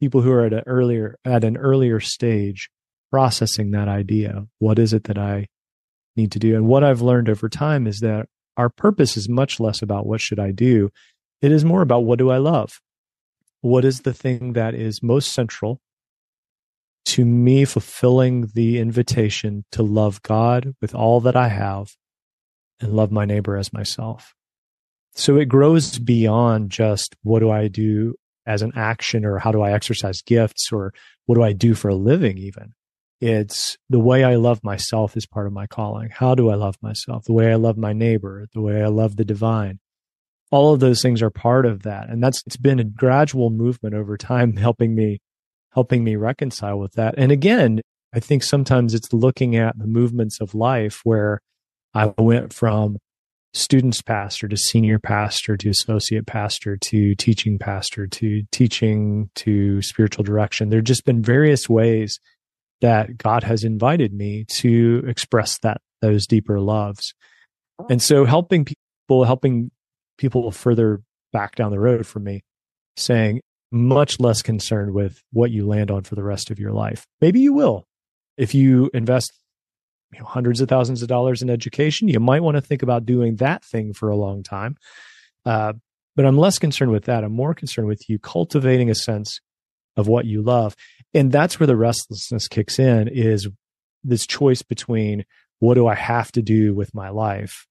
people 0.00 0.22
who 0.22 0.32
are 0.32 0.44
at 0.44 0.52
an 0.52 0.62
earlier, 0.66 1.16
at 1.24 1.44
an 1.44 1.56
earlier 1.56 2.00
stage, 2.00 2.70
processing 3.10 3.70
that 3.70 3.88
idea. 3.88 4.46
What 4.58 4.78
is 4.78 4.92
it 4.92 5.04
that 5.04 5.18
I 5.18 5.46
need 6.16 6.32
to 6.32 6.38
do? 6.38 6.54
And 6.54 6.66
what 6.66 6.84
I've 6.84 7.02
learned 7.02 7.28
over 7.28 7.48
time 7.48 7.86
is 7.86 8.00
that 8.00 8.28
our 8.56 8.68
purpose 8.68 9.16
is 9.16 9.28
much 9.28 9.60
less 9.60 9.82
about 9.82 10.06
what 10.06 10.20
should 10.20 10.38
I 10.38 10.50
do. 10.50 10.90
It 11.42 11.52
is 11.52 11.64
more 11.64 11.82
about 11.82 12.04
what 12.04 12.18
do 12.18 12.30
I 12.30 12.38
love? 12.38 12.80
What 13.60 13.84
is 13.84 14.00
the 14.00 14.14
thing 14.14 14.54
that 14.54 14.74
is 14.74 15.02
most 15.02 15.32
central 15.32 15.80
to 17.06 17.24
me 17.24 17.64
fulfilling 17.64 18.48
the 18.54 18.78
invitation 18.78 19.64
to 19.72 19.82
love 19.82 20.22
God 20.22 20.74
with 20.80 20.94
all 20.94 21.20
that 21.20 21.36
I 21.36 21.48
have 21.48 21.88
and 22.80 22.94
love 22.94 23.10
my 23.10 23.24
neighbor 23.24 23.56
as 23.56 23.72
myself? 23.72 24.34
So 25.14 25.36
it 25.36 25.46
grows 25.46 25.98
beyond 25.98 26.70
just 26.70 27.16
what 27.22 27.40
do 27.40 27.50
I 27.50 27.68
do 27.68 28.14
as 28.46 28.62
an 28.62 28.72
action 28.76 29.24
or 29.24 29.38
how 29.38 29.52
do 29.52 29.62
I 29.62 29.72
exercise 29.72 30.22
gifts 30.22 30.70
or 30.72 30.92
what 31.26 31.34
do 31.34 31.42
I 31.42 31.52
do 31.52 31.74
for 31.74 31.88
a 31.88 31.94
living 31.94 32.38
even? 32.38 32.72
It's 33.20 33.76
the 33.88 33.98
way 33.98 34.24
I 34.24 34.34
love 34.34 34.62
myself 34.62 35.16
is 35.16 35.26
part 35.26 35.46
of 35.46 35.52
my 35.52 35.66
calling. 35.66 36.10
How 36.10 36.34
do 36.34 36.50
I 36.50 36.54
love 36.54 36.76
myself? 36.82 37.24
The 37.24 37.32
way 37.32 37.50
I 37.50 37.56
love 37.56 37.78
my 37.78 37.92
neighbor, 37.92 38.46
the 38.52 38.60
way 38.60 38.82
I 38.82 38.88
love 38.88 39.16
the 39.16 39.24
divine. 39.24 39.80
All 40.50 40.74
of 40.74 40.80
those 40.80 41.02
things 41.02 41.22
are 41.22 41.30
part 41.30 41.66
of 41.66 41.82
that. 41.82 42.08
And 42.08 42.22
that's, 42.22 42.42
it's 42.46 42.58
been 42.58 42.78
a 42.78 42.84
gradual 42.84 43.50
movement 43.50 43.94
over 43.94 44.16
time 44.16 44.56
helping 44.56 44.94
me, 44.94 45.20
helping 45.72 46.04
me 46.04 46.16
reconcile 46.16 46.78
with 46.78 46.92
that. 46.92 47.14
And 47.16 47.32
again, 47.32 47.80
I 48.14 48.20
think 48.20 48.42
sometimes 48.42 48.94
it's 48.94 49.12
looking 49.12 49.56
at 49.56 49.78
the 49.78 49.86
movements 49.86 50.40
of 50.40 50.54
life 50.54 51.00
where 51.04 51.40
I 51.94 52.12
went 52.18 52.52
from 52.52 52.98
students 53.54 54.02
pastor 54.02 54.48
to 54.48 54.56
senior 54.56 54.98
pastor 54.98 55.56
to 55.56 55.70
associate 55.70 56.26
pastor 56.26 56.76
to 56.76 57.14
teaching 57.14 57.58
pastor 57.58 58.06
to 58.06 58.42
teaching 58.52 59.30
to 59.34 59.80
spiritual 59.82 60.24
direction. 60.24 60.68
There 60.68 60.78
have 60.78 60.84
just 60.84 61.04
been 61.04 61.22
various 61.22 61.68
ways 61.68 62.18
that 62.80 63.16
God 63.16 63.42
has 63.44 63.64
invited 63.64 64.12
me 64.12 64.44
to 64.58 65.02
express 65.06 65.58
that 65.60 65.80
those 66.02 66.26
deeper 66.26 66.60
loves. 66.60 67.14
And 67.88 68.02
so 68.02 68.24
helping 68.24 68.64
people, 68.64 69.24
helping 69.24 69.70
people 70.18 70.50
further 70.50 71.02
back 71.32 71.54
down 71.54 71.70
the 71.70 71.80
road 71.80 72.06
from 72.06 72.24
me, 72.24 72.44
saying 72.96 73.40
much 73.72 74.20
less 74.20 74.42
concerned 74.42 74.92
with 74.92 75.22
what 75.32 75.50
you 75.50 75.66
land 75.66 75.90
on 75.90 76.02
for 76.02 76.14
the 76.14 76.22
rest 76.22 76.50
of 76.50 76.58
your 76.58 76.72
life. 76.72 77.06
Maybe 77.20 77.40
you 77.40 77.52
will. 77.52 77.86
If 78.36 78.54
you 78.54 78.90
invest 78.92 79.32
you 80.12 80.20
know, 80.20 80.24
hundreds 80.24 80.60
of 80.60 80.68
thousands 80.68 81.02
of 81.02 81.08
dollars 81.08 81.42
in 81.42 81.50
education, 81.50 82.08
you 82.08 82.20
might 82.20 82.42
want 82.42 82.56
to 82.56 82.60
think 82.60 82.82
about 82.82 83.06
doing 83.06 83.36
that 83.36 83.64
thing 83.64 83.92
for 83.92 84.08
a 84.08 84.16
long 84.16 84.42
time. 84.42 84.76
Uh, 85.44 85.74
but 86.14 86.24
I'm 86.24 86.38
less 86.38 86.58
concerned 86.58 86.92
with 86.92 87.04
that. 87.04 87.24
I'm 87.24 87.32
more 87.32 87.54
concerned 87.54 87.88
with 87.88 88.08
you 88.08 88.18
cultivating 88.18 88.90
a 88.90 88.94
sense 88.94 89.40
of 89.96 90.08
what 90.08 90.24
you 90.24 90.42
love. 90.42 90.74
And 91.14 91.30
that's 91.30 91.60
where 91.60 91.66
the 91.66 91.76
restlessness 91.76 92.48
kicks 92.48 92.78
in 92.78 93.08
is 93.08 93.48
this 94.02 94.26
choice 94.26 94.62
between 94.62 95.24
what 95.58 95.74
do 95.74 95.86
I 95.86 95.94
have 95.94 96.32
to 96.32 96.42
do 96.42 96.74
with 96.74 96.94
my 96.94 97.08
life 97.08 97.66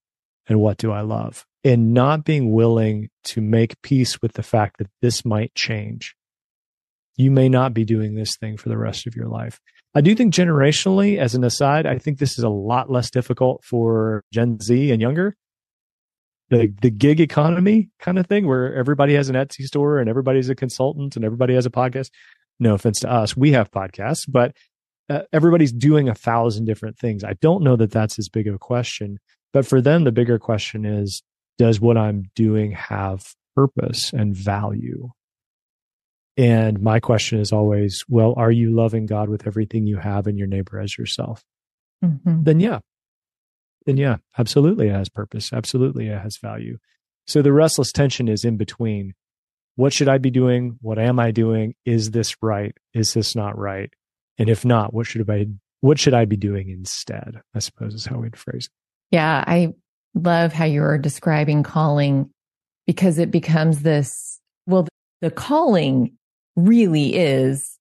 and 0.47 0.59
what 0.59 0.77
do 0.77 0.91
I 0.91 1.01
love? 1.01 1.45
And 1.63 1.93
not 1.93 2.25
being 2.25 2.51
willing 2.51 3.09
to 3.25 3.41
make 3.41 3.81
peace 3.81 4.21
with 4.21 4.33
the 4.33 4.43
fact 4.43 4.77
that 4.77 4.89
this 5.01 5.25
might 5.25 5.53
change. 5.55 6.15
You 7.17 7.32
may 7.32 7.49
not 7.49 7.73
be 7.73 7.86
doing 7.86 8.15
this 8.15 8.36
thing 8.38 8.58
for 8.58 8.69
the 8.69 8.78
rest 8.78 9.08
of 9.08 9.15
your 9.15 9.28
life. 9.28 9.60
I 9.93 10.01
do 10.01 10.13
think 10.13 10.34
generationally, 10.34 11.17
as 11.17 11.36
an 11.36 11.43
aside, 11.43 11.86
I 11.86 11.97
think 11.97 12.19
this 12.19 12.38
is 12.38 12.43
a 12.43 12.49
lot 12.49 12.91
less 12.91 13.10
difficult 13.10 13.63
for 13.63 14.23
Gen 14.34 14.60
Z 14.60 14.91
and 14.91 15.01
younger. 15.01 15.36
The 16.49 16.71
the 16.82 16.91
gig 16.91 17.21
economy 17.21 17.89
kind 17.99 18.19
of 18.19 18.28
thing 18.28 18.45
where 18.45 18.75
everybody 18.75 19.13
has 19.15 19.30
an 19.30 19.36
Etsy 19.36 19.63
store 19.63 19.99
and 19.99 20.10
everybody's 20.10 20.49
a 20.49 20.56
consultant 20.56 21.15
and 21.15 21.23
everybody 21.23 21.56
has 21.56 21.65
a 21.65 21.71
podcast. 21.71 22.10
No 22.60 22.75
offense 22.75 22.99
to 22.99 23.12
us, 23.12 23.36
we 23.36 23.51
have 23.54 23.71
podcasts, 23.71 24.25
but 24.28 24.56
uh, 25.10 25.21
everybody's 25.32 25.71
doing 25.71 26.10
a 26.10 26.15
thousand 26.15 26.65
different 26.65 26.97
things. 26.97 27.23
I 27.23 27.34
don't 27.41 27.63
know 27.63 27.75
that 27.78 27.91
that's 27.91 28.19
as 28.19 28.30
big 28.30 28.47
of 28.47 28.56
a 28.56 28.60
question, 28.60 29.19
but 29.54 29.65
for 29.65 29.82
them, 29.82 30.04
the 30.04 30.12
bigger 30.12 30.39
question 30.39 30.86
is, 30.86 31.23
does 31.58 31.80
what 31.80 31.97
I'm 31.97 32.25
doing 32.36 32.71
have 32.71 33.34
purpose 33.56 34.12
and 34.13 34.36
value? 34.36 35.10
And 36.37 36.81
my 36.81 36.99
question 36.99 37.39
is 37.39 37.53
always, 37.53 38.03
well, 38.09 38.33
are 38.35 38.51
you 38.51 38.75
loving 38.75 39.05
God 39.05 39.29
with 39.29 39.47
everything 39.47 39.87
you 39.87 39.97
have 39.97 40.27
and 40.27 40.37
your 40.37 40.47
neighbor 40.47 40.79
as 40.79 40.97
yourself? 40.97 41.43
Mm-hmm. 42.03 42.43
Then 42.43 42.59
yeah. 42.59 42.79
Then 43.85 43.97
yeah, 43.97 44.17
absolutely 44.37 44.89
it 44.89 44.93
has 44.93 45.09
purpose. 45.09 45.53
Absolutely 45.53 46.07
it 46.07 46.19
has 46.19 46.37
value. 46.37 46.77
So 47.27 47.41
the 47.41 47.53
restless 47.53 47.91
tension 47.91 48.27
is 48.27 48.43
in 48.43 48.57
between. 48.57 49.13
What 49.77 49.93
should 49.93 50.07
I 50.07 50.17
be 50.17 50.31
doing? 50.31 50.77
What 50.81 50.99
am 50.99 51.19
I 51.19 51.31
doing? 51.31 51.75
Is 51.85 52.11
this 52.11 52.35
right? 52.41 52.75
Is 52.93 53.13
this 53.13 53.35
not 53.35 53.57
right? 53.57 53.91
And 54.37 54.49
if 54.49 54.65
not, 54.65 54.93
what 54.93 55.07
should 55.07 55.29
I 55.29 55.47
what 55.81 55.99
should 55.99 56.13
I 56.13 56.25
be 56.25 56.37
doing 56.37 56.69
instead? 56.69 57.41
I 57.53 57.59
suppose 57.59 57.93
is 57.93 58.05
how 58.05 58.17
we'd 58.17 58.37
phrase 58.37 58.65
it. 58.65 59.15
Yeah, 59.15 59.43
I 59.45 59.73
love 60.13 60.53
how 60.53 60.65
you're 60.65 60.97
describing 60.97 61.63
calling 61.63 62.29
because 62.87 63.19
it 63.19 63.31
becomes 63.31 63.81
this 63.81 64.39
well 64.65 64.87
the 65.21 65.31
calling 65.31 66.17
really 66.55 67.15
is 67.15 67.77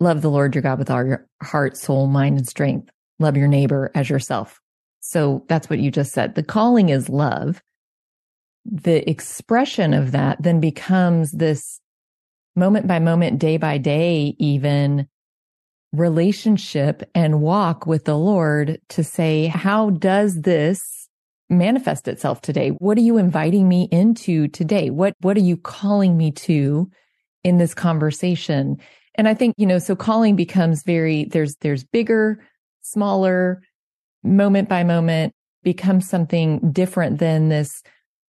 love 0.00 0.22
the 0.22 0.30
Lord 0.30 0.54
your 0.54 0.62
God 0.62 0.78
with 0.78 0.90
all 0.90 1.04
your 1.04 1.26
heart, 1.42 1.76
soul, 1.76 2.06
mind, 2.06 2.38
and 2.38 2.48
strength. 2.48 2.90
Love 3.18 3.36
your 3.36 3.48
neighbor 3.48 3.90
as 3.94 4.10
yourself. 4.10 4.60
So 5.00 5.44
that's 5.48 5.68
what 5.68 5.78
you 5.78 5.90
just 5.90 6.12
said. 6.12 6.34
The 6.34 6.42
calling 6.42 6.88
is 6.88 7.08
love. 7.08 7.62
The 8.64 9.08
expression 9.08 9.92
of 9.92 10.12
that 10.12 10.42
then 10.42 10.60
becomes 10.60 11.32
this 11.32 11.80
moment 12.56 12.86
by 12.86 12.98
moment, 12.98 13.38
day 13.38 13.56
by 13.56 13.78
day, 13.78 14.34
even 14.38 15.06
relationship 15.92 17.08
and 17.14 17.40
walk 17.40 17.86
with 17.86 18.04
the 18.04 18.16
Lord 18.16 18.80
to 18.90 19.04
say, 19.04 19.46
how 19.46 19.90
does 19.90 20.40
this 20.40 21.08
manifest 21.50 22.08
itself 22.08 22.40
today? 22.40 22.70
What 22.70 22.98
are 22.98 23.02
you 23.02 23.18
inviting 23.18 23.68
me 23.68 23.88
into 23.92 24.48
today? 24.48 24.90
What, 24.90 25.14
what 25.20 25.36
are 25.36 25.40
you 25.40 25.56
calling 25.56 26.16
me 26.16 26.32
to 26.32 26.90
in 27.44 27.58
this 27.58 27.74
conversation. 27.74 28.78
And 29.14 29.28
I 29.28 29.34
think, 29.34 29.54
you 29.56 29.66
know, 29.66 29.78
so 29.78 29.94
calling 29.94 30.34
becomes 30.34 30.82
very, 30.82 31.26
there's, 31.26 31.54
there's 31.56 31.84
bigger, 31.84 32.44
smaller, 32.80 33.62
moment 34.24 34.68
by 34.68 34.82
moment 34.82 35.34
becomes 35.62 36.08
something 36.08 36.72
different 36.72 37.18
than 37.18 37.48
this 37.48 37.82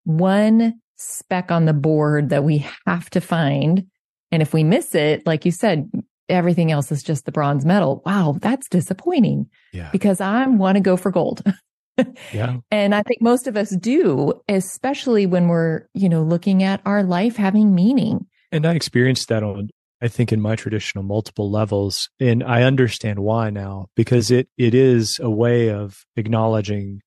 one 0.04 0.74
speck 0.96 1.50
on 1.50 1.64
the 1.64 1.72
board 1.72 2.28
that 2.28 2.44
we 2.44 2.66
have 2.86 3.08
to 3.10 3.20
find. 3.20 3.86
And 4.30 4.42
if 4.42 4.52
we 4.52 4.64
miss 4.64 4.94
it, 4.94 5.26
like 5.26 5.44
you 5.44 5.50
said, 5.50 5.90
everything 6.28 6.70
else 6.70 6.90
is 6.90 7.02
just 7.02 7.24
the 7.24 7.32
bronze 7.32 7.64
medal. 7.64 8.02
Wow, 8.04 8.36
that's 8.40 8.68
disappointing. 8.68 9.48
Yeah. 9.72 9.90
Because 9.92 10.20
I 10.20 10.46
want 10.46 10.76
to 10.76 10.80
go 10.80 10.96
for 10.96 11.10
gold. 11.10 11.42
yeah. 12.32 12.56
And 12.70 12.94
I 12.94 13.02
think 13.02 13.20
most 13.20 13.46
of 13.46 13.56
us 13.56 13.70
do, 13.70 14.32
especially 14.48 15.26
when 15.26 15.48
we're, 15.48 15.86
you 15.94 16.08
know, 16.08 16.22
looking 16.22 16.62
at 16.62 16.80
our 16.84 17.02
life 17.02 17.36
having 17.36 17.74
meaning. 17.74 18.26
And 18.54 18.64
I 18.66 18.74
experienced 18.74 19.30
that 19.30 19.42
on, 19.42 19.70
I 20.00 20.06
think, 20.06 20.32
in 20.32 20.40
my 20.40 20.54
traditional 20.54 21.02
multiple 21.02 21.50
levels. 21.50 22.08
And 22.20 22.44
I 22.44 22.62
understand 22.62 23.18
why 23.18 23.50
now, 23.50 23.88
because 23.96 24.30
it, 24.30 24.48
it 24.56 24.76
is 24.76 25.18
a 25.20 25.28
way 25.28 25.70
of 25.70 25.96
acknowledging 26.14 27.00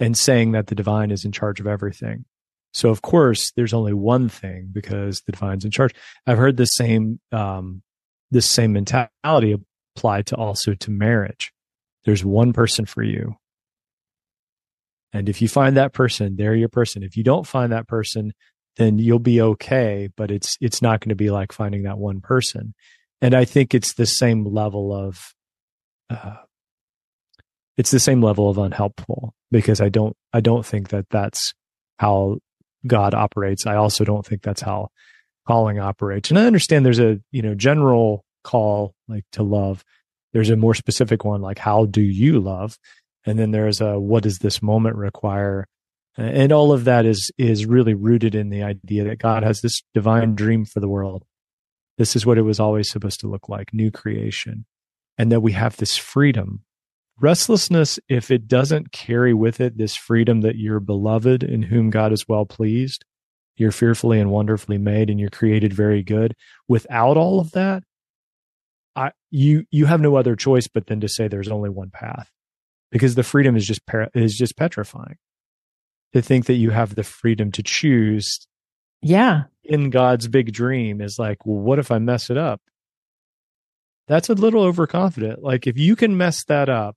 and 0.00 0.16
saying 0.16 0.52
that 0.52 0.68
the 0.68 0.74
divine 0.74 1.10
is 1.10 1.26
in 1.26 1.32
charge 1.32 1.60
of 1.60 1.66
everything. 1.66 2.24
So 2.72 2.88
of 2.88 3.02
course, 3.02 3.52
there's 3.56 3.74
only 3.74 3.92
one 3.92 4.30
thing 4.30 4.70
because 4.72 5.20
the 5.26 5.32
divine's 5.32 5.66
in 5.66 5.70
charge. 5.70 5.92
I've 6.26 6.38
heard 6.38 6.56
the 6.56 6.64
same, 6.64 7.20
um, 7.30 7.82
this 8.30 8.50
same 8.50 8.72
mentality 8.72 9.54
applied 9.94 10.24
to 10.28 10.36
also 10.36 10.72
to 10.72 10.90
marriage. 10.90 11.52
There's 12.06 12.24
one 12.24 12.54
person 12.54 12.86
for 12.86 13.02
you. 13.02 13.36
And 15.12 15.28
if 15.28 15.42
you 15.42 15.48
find 15.48 15.76
that 15.76 15.92
person, 15.92 16.36
they're 16.36 16.54
your 16.54 16.70
person. 16.70 17.02
If 17.02 17.18
you 17.18 17.22
don't 17.22 17.46
find 17.46 17.72
that 17.72 17.86
person, 17.86 18.32
then 18.76 18.98
you'll 18.98 19.18
be 19.18 19.40
okay 19.40 20.08
but 20.16 20.30
it's 20.30 20.56
it's 20.60 20.82
not 20.82 21.00
going 21.00 21.10
to 21.10 21.14
be 21.16 21.30
like 21.30 21.52
finding 21.52 21.82
that 21.84 21.98
one 21.98 22.20
person 22.20 22.74
And 23.20 23.34
I 23.34 23.44
think 23.44 23.74
it's 23.74 23.94
the 23.94 24.06
same 24.06 24.44
level 24.44 24.92
of, 24.92 25.32
uh, 26.10 26.36
it's 27.76 27.90
the 27.90 28.00
same 28.00 28.22
level 28.22 28.48
of 28.50 28.58
unhelpful 28.58 29.34
because 29.50 29.80
I 29.80 29.88
don't, 29.88 30.14
I 30.32 30.40
don't 30.40 30.64
think 30.64 30.90
that 30.90 31.06
that's 31.10 31.54
how 31.98 32.38
God 32.86 33.14
operates. 33.14 33.66
I 33.66 33.76
also 33.76 34.04
don't 34.04 34.24
think 34.24 34.42
that's 34.42 34.62
how 34.62 34.88
calling 35.46 35.78
operates. 35.78 36.30
And 36.30 36.38
I 36.38 36.44
understand 36.46 36.84
there's 36.84 37.00
a, 37.00 37.20
you 37.32 37.42
know, 37.42 37.54
general 37.54 38.24
call 38.44 38.94
like 39.08 39.24
to 39.32 39.42
love. 39.42 39.82
There's 40.32 40.50
a 40.50 40.56
more 40.56 40.74
specific 40.74 41.24
one 41.24 41.40
like 41.40 41.58
how 41.58 41.86
do 41.86 42.02
you 42.02 42.38
love? 42.40 42.78
And 43.24 43.38
then 43.38 43.50
there's 43.50 43.80
a 43.80 43.98
what 43.98 44.22
does 44.22 44.38
this 44.38 44.62
moment 44.62 44.96
require? 44.96 45.66
Uh, 46.18 46.22
and 46.22 46.52
all 46.52 46.72
of 46.72 46.84
that 46.84 47.04
is 47.04 47.30
is 47.38 47.66
really 47.66 47.94
rooted 47.94 48.34
in 48.34 48.50
the 48.50 48.62
idea 48.62 49.04
that 49.04 49.18
God 49.18 49.42
has 49.42 49.60
this 49.60 49.82
divine 49.94 50.34
dream 50.34 50.64
for 50.64 50.80
the 50.80 50.88
world. 50.88 51.24
This 51.98 52.16
is 52.16 52.26
what 52.26 52.38
it 52.38 52.42
was 52.42 52.60
always 52.60 52.90
supposed 52.90 53.20
to 53.20 53.28
look 53.28 53.48
like, 53.48 53.72
new 53.72 53.90
creation. 53.90 54.66
And 55.18 55.32
that 55.32 55.40
we 55.40 55.52
have 55.52 55.76
this 55.76 55.96
freedom. 55.96 56.62
Restlessness, 57.18 57.98
if 58.08 58.30
it 58.30 58.46
doesn't 58.46 58.92
carry 58.92 59.32
with 59.32 59.60
it 59.60 59.78
this 59.78 59.96
freedom 59.96 60.42
that 60.42 60.56
you're 60.56 60.80
beloved 60.80 61.42
in 61.42 61.62
whom 61.62 61.88
God 61.88 62.12
is 62.12 62.28
well 62.28 62.44
pleased, 62.44 63.06
you're 63.56 63.72
fearfully 63.72 64.20
and 64.20 64.30
wonderfully 64.30 64.76
made 64.76 65.08
and 65.08 65.18
you're 65.18 65.30
created 65.30 65.72
very 65.72 66.02
good. 66.02 66.34
Without 66.68 67.16
all 67.16 67.40
of 67.40 67.52
that, 67.52 67.82
I, 68.94 69.12
you 69.30 69.64
you 69.70 69.86
have 69.86 70.00
no 70.00 70.16
other 70.16 70.36
choice 70.36 70.68
but 70.68 70.86
then 70.86 71.00
to 71.00 71.08
say 71.08 71.28
there's 71.28 71.48
only 71.48 71.70
one 71.70 71.90
path 71.90 72.30
because 72.90 73.14
the 73.14 73.22
freedom 73.22 73.56
is 73.56 73.66
just 73.66 73.82
is 74.14 74.36
just 74.36 74.56
petrifying 74.56 75.16
to 76.16 76.22
think 76.22 76.46
that 76.46 76.54
you 76.54 76.70
have 76.70 76.94
the 76.94 77.04
freedom 77.04 77.52
to 77.52 77.62
choose 77.62 78.46
yeah. 79.02 79.44
in 79.62 79.90
god's 79.90 80.28
big 80.28 80.50
dream 80.50 81.02
is 81.02 81.18
like 81.18 81.44
well 81.44 81.60
what 81.60 81.78
if 81.78 81.90
i 81.90 81.98
mess 81.98 82.30
it 82.30 82.38
up? 82.38 82.60
That's 84.08 84.28
a 84.28 84.34
little 84.34 84.62
overconfident. 84.62 85.42
Like 85.42 85.66
if 85.66 85.76
you 85.76 85.96
can 85.96 86.16
mess 86.16 86.44
that 86.44 86.68
up 86.68 86.96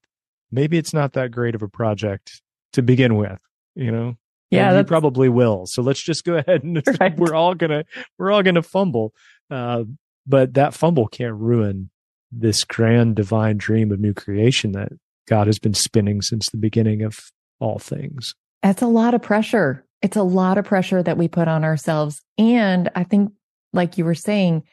maybe 0.52 0.78
it's 0.78 0.94
not 0.94 1.14
that 1.14 1.32
great 1.32 1.54
of 1.54 1.62
a 1.62 1.68
project 1.68 2.42
to 2.74 2.82
begin 2.82 3.16
with 3.16 3.40
you 3.76 3.92
know? 3.92 4.16
Yeah 4.52 4.78
you 4.78 4.84
probably 4.86 5.28
will. 5.28 5.66
So 5.66 5.82
let's 5.82 6.02
just 6.02 6.24
go 6.24 6.36
ahead 6.38 6.64
and 6.64 6.82
right. 7.00 7.18
we're 7.18 7.36
all 7.36 7.56
gonna 7.56 7.84
we're 8.18 8.32
all 8.32 8.42
gonna 8.42 8.64
fumble. 8.64 9.14
Uh, 9.52 9.84
but 10.26 10.54
that 10.54 10.74
fumble 10.74 11.08
can't 11.08 11.36
ruin 11.36 11.90
this 12.32 12.64
grand 12.64 13.16
divine 13.18 13.58
dream 13.58 13.92
of 13.92 14.00
new 14.00 14.14
creation 14.14 14.72
that 14.74 14.94
God 15.28 15.48
has 15.48 15.60
been 15.60 15.74
spinning 15.74 16.22
since 16.22 16.50
the 16.50 16.58
beginning 16.58 17.02
of 17.02 17.18
all 17.60 17.80
things. 17.80 18.34
That's 18.62 18.82
a 18.82 18.88
lot 18.88 19.14
of 19.14 19.22
pressure. 19.22 19.86
It's 20.02 20.18
a 20.18 20.24
lot 20.24 20.58
of 20.58 20.66
pressure 20.66 21.04
that 21.04 21.18
we 21.18 21.28
put 21.28 21.48
on 21.48 21.64
ourselves. 21.64 22.22
And 22.38 22.90
I 22.96 23.04
think, 23.04 23.32
like 23.74 23.98
you 23.98 24.06
were 24.06 24.16
saying, 24.16 24.64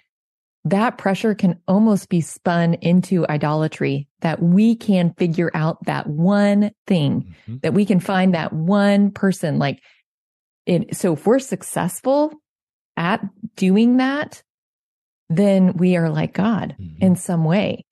that 0.64 0.98
pressure 0.98 1.34
can 1.34 1.60
almost 1.68 2.08
be 2.08 2.20
spun 2.20 2.74
into 2.74 3.26
idolatry 3.28 4.08
that 4.20 4.42
we 4.42 4.74
can 4.74 5.14
figure 5.16 5.50
out 5.54 5.84
that 5.84 6.08
one 6.08 6.72
thing, 6.86 7.34
mm-hmm. 7.42 7.58
that 7.62 7.74
we 7.74 7.86
can 7.86 8.00
find 8.00 8.34
that 8.34 8.52
one 8.52 9.12
person. 9.12 9.58
Like, 9.58 9.80
it, 10.64 10.96
so 10.96 11.12
if 11.12 11.24
we're 11.26 11.38
successful 11.38 12.32
at 12.96 13.20
doing 13.54 13.98
that, 13.98 14.42
then 15.28 15.74
we 15.74 15.96
are 15.96 16.10
like 16.10 16.32
God 16.32 16.74
mm-hmm. 16.80 17.04
in 17.04 17.14
some 17.14 17.44
way. 17.44 17.84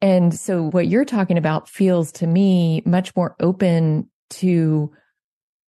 And 0.00 0.34
so 0.34 0.70
what 0.70 0.86
you're 0.86 1.04
talking 1.04 1.38
about 1.38 1.68
feels 1.68 2.12
to 2.12 2.26
me 2.26 2.82
much 2.86 3.14
more 3.16 3.36
open 3.40 4.10
to 4.30 4.92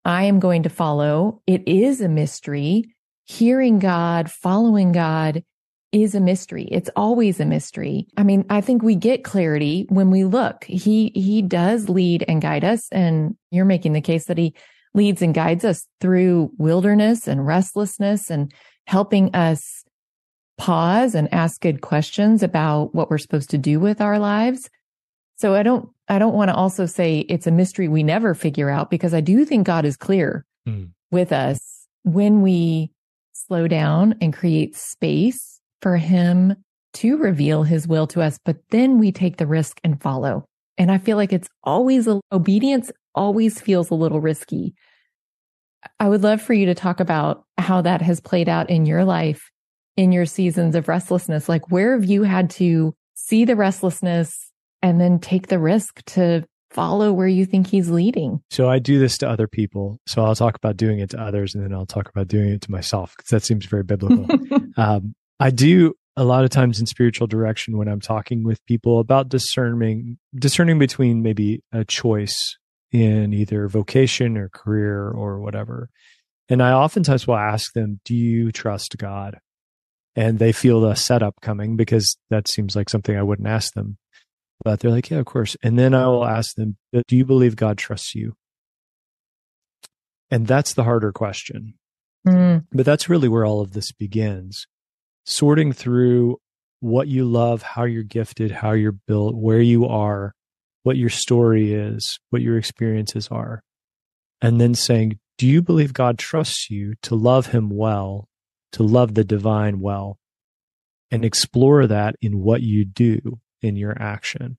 I 0.06 0.26
am 0.26 0.40
going 0.40 0.64
to 0.64 0.70
follow. 0.70 1.42
It 1.48 1.68
is 1.68 2.00
a 2.00 2.08
mystery. 2.08 2.96
Hearing 3.26 3.80
God, 3.80 4.30
following 4.30 4.92
God 4.92 5.44
is 5.92 6.14
a 6.14 6.20
mystery. 6.20 6.68
It's 6.72 6.90
always 6.96 7.40
a 7.40 7.46
mystery. 7.46 8.08
I 8.16 8.24
mean, 8.24 8.46
I 8.50 8.62
think 8.62 8.84
we 8.84 8.96
get 8.96 9.24
clarity 9.24 9.86
when 9.90 10.12
we 10.12 10.24
look. 10.24 10.64
He 10.66 11.12
he 11.16 11.42
does 11.42 11.90
lead 11.90 12.24
and 12.28 12.42
guide 12.42 12.64
us 12.64 12.88
and 12.92 13.36
you're 13.50 13.66
making 13.66 13.94
the 13.94 14.02
case 14.02 14.26
that 14.26 14.38
he 14.38 14.54
leads 14.94 15.22
and 15.22 15.34
guides 15.34 15.66
us 15.66 15.88
through 16.02 16.52
wilderness 16.58 17.28
and 17.28 17.46
restlessness 17.46 18.30
and 18.30 18.54
helping 18.88 19.34
us 19.34 19.84
pause 20.58 21.16
and 21.16 21.34
ask 21.34 21.62
good 21.62 21.82
questions 21.82 22.44
about 22.44 22.94
what 22.94 23.10
we're 23.10 23.18
supposed 23.18 23.50
to 23.50 23.58
do 23.58 23.80
with 23.80 24.02
our 24.02 24.20
lives. 24.20 24.70
So 25.38 25.54
I 25.56 25.64
don't, 25.64 25.90
I 26.08 26.20
don't 26.20 26.34
want 26.34 26.50
to 26.50 26.56
also 26.56 26.86
say 26.86 27.20
it's 27.20 27.48
a 27.48 27.52
mystery 27.52 27.88
we 27.88 28.04
never 28.04 28.34
figure 28.34 28.70
out 28.70 28.90
because 28.90 29.14
I 29.14 29.22
do 29.22 29.46
think 29.46 29.66
God 29.66 29.86
is 29.86 29.98
clear 29.98 30.46
mm. 30.68 30.90
with 31.12 31.32
us 31.32 31.88
when 32.04 32.42
we 32.42 32.92
slow 33.34 33.68
down 33.68 34.16
and 34.22 34.34
create 34.34 34.76
space 34.76 35.60
for 35.82 35.98
him 35.98 36.56
to 36.94 37.18
reveal 37.18 37.64
his 37.64 37.88
will 37.88 38.08
to 38.08 38.22
us, 38.22 38.40
but 38.46 38.58
then 38.70 38.98
we 38.98 39.12
take 39.12 39.38
the 39.38 39.48
risk 39.48 39.80
and 39.84 40.02
follow. 40.02 40.46
And 40.78 40.92
I 40.92 40.98
feel 40.98 41.18
like 41.18 41.34
it's 41.34 41.50
always 41.64 42.08
a, 42.08 42.22
obedience 42.32 42.92
always 43.14 43.60
feels 43.60 43.90
a 43.90 43.96
little 43.96 44.22
risky. 44.22 44.74
I 46.00 46.08
would 46.08 46.24
love 46.24 46.42
for 46.42 46.54
you 46.54 46.66
to 46.68 46.76
talk 46.76 47.00
about 47.00 47.44
how 47.58 47.82
that 47.82 48.02
has 48.02 48.22
played 48.22 48.48
out 48.48 48.70
in 48.70 48.86
your 48.86 49.04
life 49.04 49.52
in 49.98 50.12
your 50.12 50.26
seasons 50.26 50.76
of 50.76 50.88
restlessness? 50.88 51.48
Like, 51.48 51.72
where 51.72 51.94
have 51.94 52.06
you 52.06 52.24
had 52.24 52.50
to 52.52 52.94
see 53.16 53.46
the 53.46 53.56
restlessness 53.56 54.52
and 54.82 55.00
then 55.00 55.20
take 55.20 55.48
the 55.48 55.60
risk 55.60 56.04
to 56.06 56.46
follow 56.72 57.14
where 57.14 57.28
you 57.28 57.46
think 57.46 57.68
he's 57.68 57.90
leading? 57.90 58.42
So 58.50 58.70
I 58.70 58.80
do 58.80 59.00
this 59.00 59.18
to 59.20 59.30
other 59.30 59.48
people. 59.48 60.00
So 60.08 60.24
I'll 60.24 60.36
talk 60.36 60.56
about 60.56 60.78
doing 60.78 61.00
it 61.00 61.12
to 61.12 61.22
others 61.22 61.56
and 61.56 61.64
then 61.64 61.74
I'll 61.74 61.86
talk 61.86 62.10
about 62.10 62.28
doing 62.28 62.50
it 62.50 62.62
to 62.62 62.72
myself 62.72 63.14
because 63.16 63.30
that 63.30 63.44
seems 63.44 63.66
very 63.66 63.84
biblical. 63.84 64.28
um, 64.78 65.16
I 65.40 65.52
do 65.52 65.94
a 66.18 66.24
lot 66.24 66.44
of 66.44 66.50
times 66.50 66.80
in 66.80 66.86
spiritual 66.86 67.28
direction 67.28 67.78
when 67.78 67.88
I'm 67.88 68.02
talking 68.02 68.44
with 68.44 68.66
people 68.66 69.00
about 69.00 69.30
discerning, 69.30 70.18
discerning 70.34 70.80
between 70.80 71.22
maybe 71.22 71.62
a 71.72 71.84
choice 71.84 72.58
in 72.92 73.34
either 73.34 73.68
vocation 73.68 74.38
or 74.38 74.50
career 74.50 75.10
or 75.10 75.40
whatever. 75.40 75.90
And 76.48 76.62
I 76.62 76.72
oftentimes 76.72 77.28
will 77.28 77.36
ask 77.36 77.74
them, 77.74 78.00
do 78.06 78.16
you 78.16 78.52
trust 78.52 78.98
God? 78.98 79.40
and 80.16 80.40
they 80.40 80.52
feel 80.52 80.82
the 80.82 80.96
setup 80.96 81.36
coming 81.42 81.76
because 81.76 82.18
that 82.30 82.48
seems 82.48 82.76
like 82.76 82.90
something 82.90 83.18
I 83.18 83.24
wouldn't 83.24 83.48
ask 83.48 83.74
them. 83.74 83.98
But 84.66 84.82
they're 84.82 84.92
like, 84.92 85.10
yeah, 85.10 85.20
of 85.20 85.26
course. 85.26 85.56
And 85.64 85.80
then 85.80 85.94
I 85.94 86.08
will 86.08 86.26
ask 86.26 86.56
them, 86.56 86.76
do 86.92 87.16
you 87.16 87.24
believe 87.24 87.56
God 87.56 87.78
trusts 87.78 88.14
you? 88.16 88.36
And 90.30 90.48
that's 90.48 90.74
the 90.74 90.84
harder 90.84 91.14
question. 91.14 91.76
Mm. 92.28 92.66
But 92.74 92.86
that's 92.86 93.08
really 93.08 93.30
where 93.30 93.46
all 93.46 93.62
of 93.62 93.72
this 93.72 93.94
begins. 93.94 94.68
Sorting 95.26 95.72
through 95.72 96.40
what 96.82 97.08
you 97.08 97.24
love, 97.26 97.62
how 97.62 97.86
you're 97.86 98.04
gifted, 98.04 98.52
how 98.52 98.74
you're 98.74 98.92
built, 98.92 99.36
where 99.36 99.62
you 99.62 99.86
are, 99.86 100.34
what 100.84 100.98
your 100.98 101.10
story 101.10 101.74
is, 101.74 102.20
what 102.32 102.42
your 102.42 102.58
experiences 102.58 103.30
are. 103.30 103.62
And 104.42 104.60
then 104.60 104.76
saying, 104.76 105.20
do 105.38 105.48
you 105.48 105.62
believe 105.62 105.94
God 105.94 106.18
trusts 106.18 106.70
you 106.70 106.96
to 107.04 107.16
love 107.16 107.48
him 107.48 107.70
well 107.70 108.28
to 108.76 108.84
love 108.84 109.14
the 109.14 109.24
divine 109.24 109.80
well 109.80 110.18
and 111.10 111.24
explore 111.24 111.88
that 111.88 112.16
in 112.22 112.40
what 112.40 112.62
you 112.62 112.84
do 112.84 113.40
in 113.66 113.76
your 113.76 113.96
action. 114.02 114.58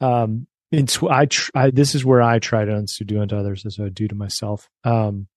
Um, 0.00 0.46
tw- 0.72 1.04
I, 1.04 1.26
tr- 1.26 1.50
I, 1.54 1.70
this 1.70 1.94
is 1.94 2.04
where 2.04 2.22
I 2.22 2.38
try 2.38 2.64
to 2.64 3.04
do 3.04 3.20
unto 3.20 3.36
others 3.36 3.66
as 3.66 3.78
I 3.80 3.88
do 3.88 4.08
to 4.08 4.14
myself. 4.14 4.68
Um, 4.84 5.28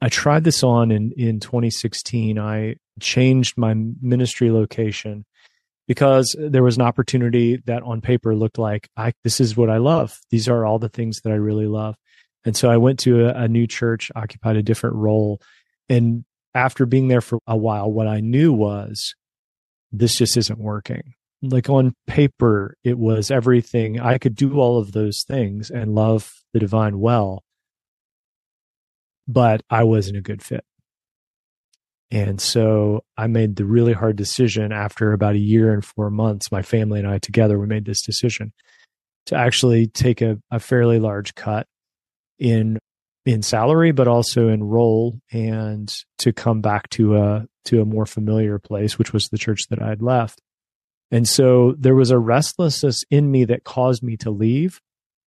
I 0.00 0.08
tried 0.08 0.44
this 0.44 0.62
on 0.62 0.90
in, 0.90 1.12
in 1.16 1.40
2016. 1.40 2.38
I 2.38 2.76
changed 3.00 3.56
my 3.56 3.74
ministry 3.74 4.50
location 4.50 5.24
because 5.88 6.36
there 6.38 6.62
was 6.62 6.76
an 6.76 6.82
opportunity 6.82 7.62
that 7.66 7.82
on 7.82 8.00
paper 8.00 8.34
looked 8.34 8.58
like 8.58 8.88
I, 8.96 9.12
this 9.24 9.40
is 9.40 9.56
what 9.56 9.70
I 9.70 9.78
love. 9.78 10.18
These 10.30 10.48
are 10.48 10.66
all 10.66 10.78
the 10.78 10.88
things 10.88 11.20
that 11.22 11.30
I 11.30 11.36
really 11.36 11.66
love. 11.66 11.96
And 12.44 12.56
so 12.56 12.70
I 12.70 12.76
went 12.76 12.98
to 13.00 13.26
a, 13.26 13.44
a 13.44 13.48
new 13.48 13.66
church, 13.66 14.10
occupied 14.14 14.56
a 14.56 14.62
different 14.62 14.96
role 14.96 15.40
and 15.88 16.24
after 16.54 16.86
being 16.86 17.08
there 17.08 17.20
for 17.20 17.38
a 17.46 17.56
while, 17.56 17.92
what 17.92 18.08
I 18.08 18.20
knew 18.20 18.52
was 18.52 19.14
this 19.92 20.16
just 20.16 20.36
isn't 20.36 20.58
working. 20.58 21.14
Like 21.42 21.68
on 21.68 21.94
paper, 22.06 22.76
it 22.82 22.98
was 22.98 23.30
everything. 23.30 24.00
I 24.00 24.18
could 24.18 24.34
do 24.34 24.58
all 24.58 24.78
of 24.78 24.92
those 24.92 25.22
things 25.22 25.70
and 25.70 25.94
love 25.94 26.32
the 26.52 26.58
divine 26.58 26.98
well, 26.98 27.44
but 29.28 29.62
I 29.68 29.84
wasn't 29.84 30.16
a 30.16 30.22
good 30.22 30.42
fit. 30.42 30.64
And 32.10 32.40
so 32.40 33.04
I 33.16 33.26
made 33.26 33.56
the 33.56 33.64
really 33.64 33.92
hard 33.92 34.16
decision 34.16 34.72
after 34.72 35.12
about 35.12 35.34
a 35.34 35.40
year 35.40 35.72
and 35.72 35.84
four 35.84 36.08
months, 36.08 36.52
my 36.52 36.62
family 36.62 37.00
and 37.00 37.08
I 37.08 37.18
together, 37.18 37.58
we 37.58 37.66
made 37.66 37.84
this 37.84 38.02
decision 38.02 38.52
to 39.26 39.36
actually 39.36 39.88
take 39.88 40.22
a, 40.22 40.38
a 40.50 40.60
fairly 40.60 40.98
large 41.00 41.34
cut 41.34 41.66
in 42.38 42.78
in 43.26 43.42
salary, 43.42 43.90
but 43.90 44.06
also 44.06 44.48
in 44.48 44.62
role 44.62 45.20
and 45.32 45.92
to 46.18 46.32
come 46.32 46.60
back 46.60 46.88
to 46.90 47.16
a, 47.16 47.44
to 47.64 47.82
a 47.82 47.84
more 47.84 48.06
familiar 48.06 48.60
place, 48.60 48.98
which 48.98 49.12
was 49.12 49.26
the 49.28 49.36
church 49.36 49.66
that 49.68 49.82
I 49.82 49.88
had 49.88 50.00
left. 50.00 50.40
And 51.10 51.28
so 51.28 51.74
there 51.78 51.94
was 51.94 52.10
a 52.10 52.18
restlessness 52.18 53.04
in 53.10 53.30
me 53.30 53.44
that 53.44 53.64
caused 53.64 54.02
me 54.02 54.16
to 54.18 54.30
leave. 54.30 54.80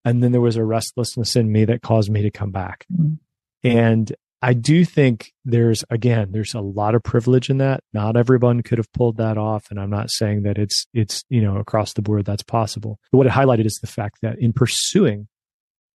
And 0.06 0.24
then 0.24 0.32
there 0.32 0.42
was 0.42 0.56
a 0.56 0.63
restlessness 0.63 1.36
in 1.36 1.52
me 1.52 1.65
that 1.65 1.82
caused 1.82 2.10
me 2.10 2.22
to 2.22 2.32
come 2.32 2.52
back. 2.52 2.86
Mm-hmm. 2.92 3.15
And 3.63 4.15
I 4.42 4.54
do 4.54 4.86
think 4.86 5.34
there's 5.44 5.84
again 5.89 6.32
there's 6.32 6.54
a 6.54 6.62
lot 6.62 6.96
of 6.96 7.04
privilege 7.04 7.50
in 7.50 7.58
that. 7.58 7.84
Not 7.94 8.15
everyone 8.15 8.63
could 8.63 8.78
have 8.78 8.92
pulled 8.94 9.18
that 9.18 9.38
off, 9.38 9.70
and 9.70 9.80
I'm 9.80 9.89
not 9.89 10.10
saying 10.10 10.44
that 10.44 10.58
it's 10.58 10.86
it's 10.94 11.24
you 11.30 11.42
know 11.42 11.58
across 11.58 11.94
the 11.94 12.02
board 12.02 12.26
that's 12.26 12.44
possible. 12.44 13.00
But 13.12 13.18
what 13.18 13.28
it 13.28 13.34
highlighted 13.34 13.65
is 13.65 13.80
the 13.82 13.88
fact 13.88 14.20
that 14.22 14.39
in 14.39 14.54
pursuing 14.54 15.28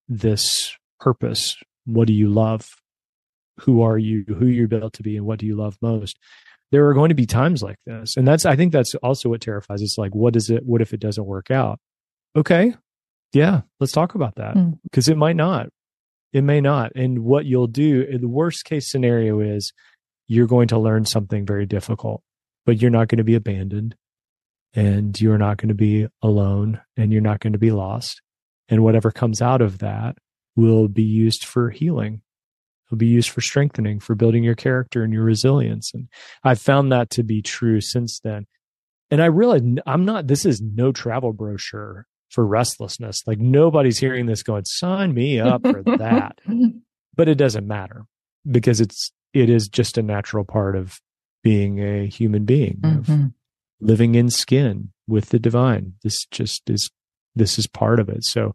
this 0.09 0.77
purpose, 1.01 1.57
what 1.87 2.07
do 2.07 2.12
you 2.12 2.29
love? 2.29 2.68
Who 3.61 3.81
are 3.83 3.97
you? 3.97 4.25
Who 4.29 4.47
you're 4.47 4.68
built 4.68 4.92
to 4.94 5.03
be, 5.03 5.16
and 5.16 5.25
what 5.25 5.38
do 5.38 5.47
you 5.47 5.57
love 5.57 5.79
most? 5.81 6.18
There 6.74 6.88
are 6.88 6.94
going 6.94 7.10
to 7.10 7.14
be 7.14 7.24
times 7.26 7.62
like 7.62 7.76
this, 7.87 8.16
and 8.16 8.26
that's 8.26 8.44
I 8.44 8.56
think 8.56 8.72
that's 8.72 8.96
also 8.96 9.28
what 9.28 9.40
terrifies. 9.40 9.80
It's 9.80 9.96
like, 9.96 10.12
what 10.12 10.34
is 10.34 10.50
it? 10.50 10.66
What 10.66 10.82
if 10.82 10.92
it 10.92 10.98
doesn't 10.98 11.24
work 11.24 11.52
out? 11.52 11.78
Okay, 12.34 12.74
yeah, 13.32 13.62
let's 13.78 13.92
talk 13.92 14.16
about 14.16 14.34
that 14.37 14.54
because 14.82 15.06
mm. 15.06 15.12
it 15.12 15.16
might 15.16 15.37
not. 15.37 15.68
It 16.32 16.42
may 16.42 16.60
not. 16.60 16.92
And 16.96 17.20
what 17.20 17.44
you'll 17.44 17.68
do, 17.68 18.18
the 18.18 18.28
worst 18.28 18.64
case 18.64 18.90
scenario 18.90 19.38
is 19.38 19.72
you're 20.26 20.48
going 20.48 20.68
to 20.68 20.78
learn 20.78 21.04
something 21.04 21.46
very 21.46 21.64
difficult, 21.64 22.22
but 22.66 22.82
you're 22.82 22.90
not 22.90 23.06
going 23.06 23.18
to 23.18 23.24
be 23.24 23.37
abandoned 23.37 23.94
and 24.74 25.20
you're 25.20 25.38
not 25.38 25.58
going 25.58 25.68
to 25.68 25.74
be 25.74 26.08
alone 26.22 26.80
and 26.96 27.12
you're 27.12 27.22
not 27.22 27.38
going 27.38 27.52
to 27.52 27.58
be 27.58 27.70
lost. 27.70 28.20
And 28.68 28.82
whatever 28.82 29.12
comes 29.12 29.40
out 29.40 29.62
of 29.62 29.78
that 29.78 30.16
will 30.56 30.88
be 30.88 31.04
used 31.04 31.44
for 31.44 31.70
healing. 31.70 32.22
It'll 32.88 32.99
be 32.99 33.07
used 33.07 33.31
for 33.31 33.40
strengthening, 33.40 34.01
for 34.01 34.14
building 34.14 34.44
your 34.44 34.55
character 34.55 35.03
and 35.03 35.12
your 35.12 35.25
resilience. 35.25 35.92
And 35.94 36.09
I've 36.42 36.61
found 36.61 36.92
that 36.92 37.11
to 37.11 37.23
be 37.23 37.42
true 37.42 37.81
since 37.81 38.20
then. 38.20 38.47
And 39.11 39.23
I 39.23 39.27
realize 39.27 39.62
I'm 39.87 40.05
not, 40.05 40.27
this 40.27 40.44
is 40.44 40.61
no 40.61 40.92
travel 40.92 41.33
brochure 41.33 42.07
for 42.31 42.47
restlessness. 42.47 43.23
Like 43.27 43.38
nobody's 43.38 43.99
hearing 43.99 44.27
this 44.27 44.42
going, 44.42 44.64
sign 44.66 45.14
me 45.14 45.40
up 45.40 45.62
for 45.62 45.83
that. 45.99 46.38
but 47.16 47.29
it 47.29 47.37
doesn't 47.37 47.66
matter 47.66 48.05
because 48.51 48.81
it's, 48.81 49.12
it 49.33 49.49
is 49.49 49.68
just 49.68 49.99
a 49.99 50.03
natural 50.03 50.44
part 50.44 50.77
of 50.77 51.01
being 51.42 51.79
a 51.81 52.07
human 52.07 52.44
being, 52.44 52.79
mm-hmm. 52.81 53.12
of 53.12 53.31
living 53.81 54.14
in 54.14 54.31
skin 54.31 54.90
with 55.07 55.31
the 55.31 55.38
divine. 55.38 55.94
This 56.03 56.27
just 56.27 56.68
is, 56.68 56.90
this 57.35 57.59
is 57.59 57.66
part 57.66 58.01
of 58.01 58.09
it. 58.09 58.25
So 58.25 58.55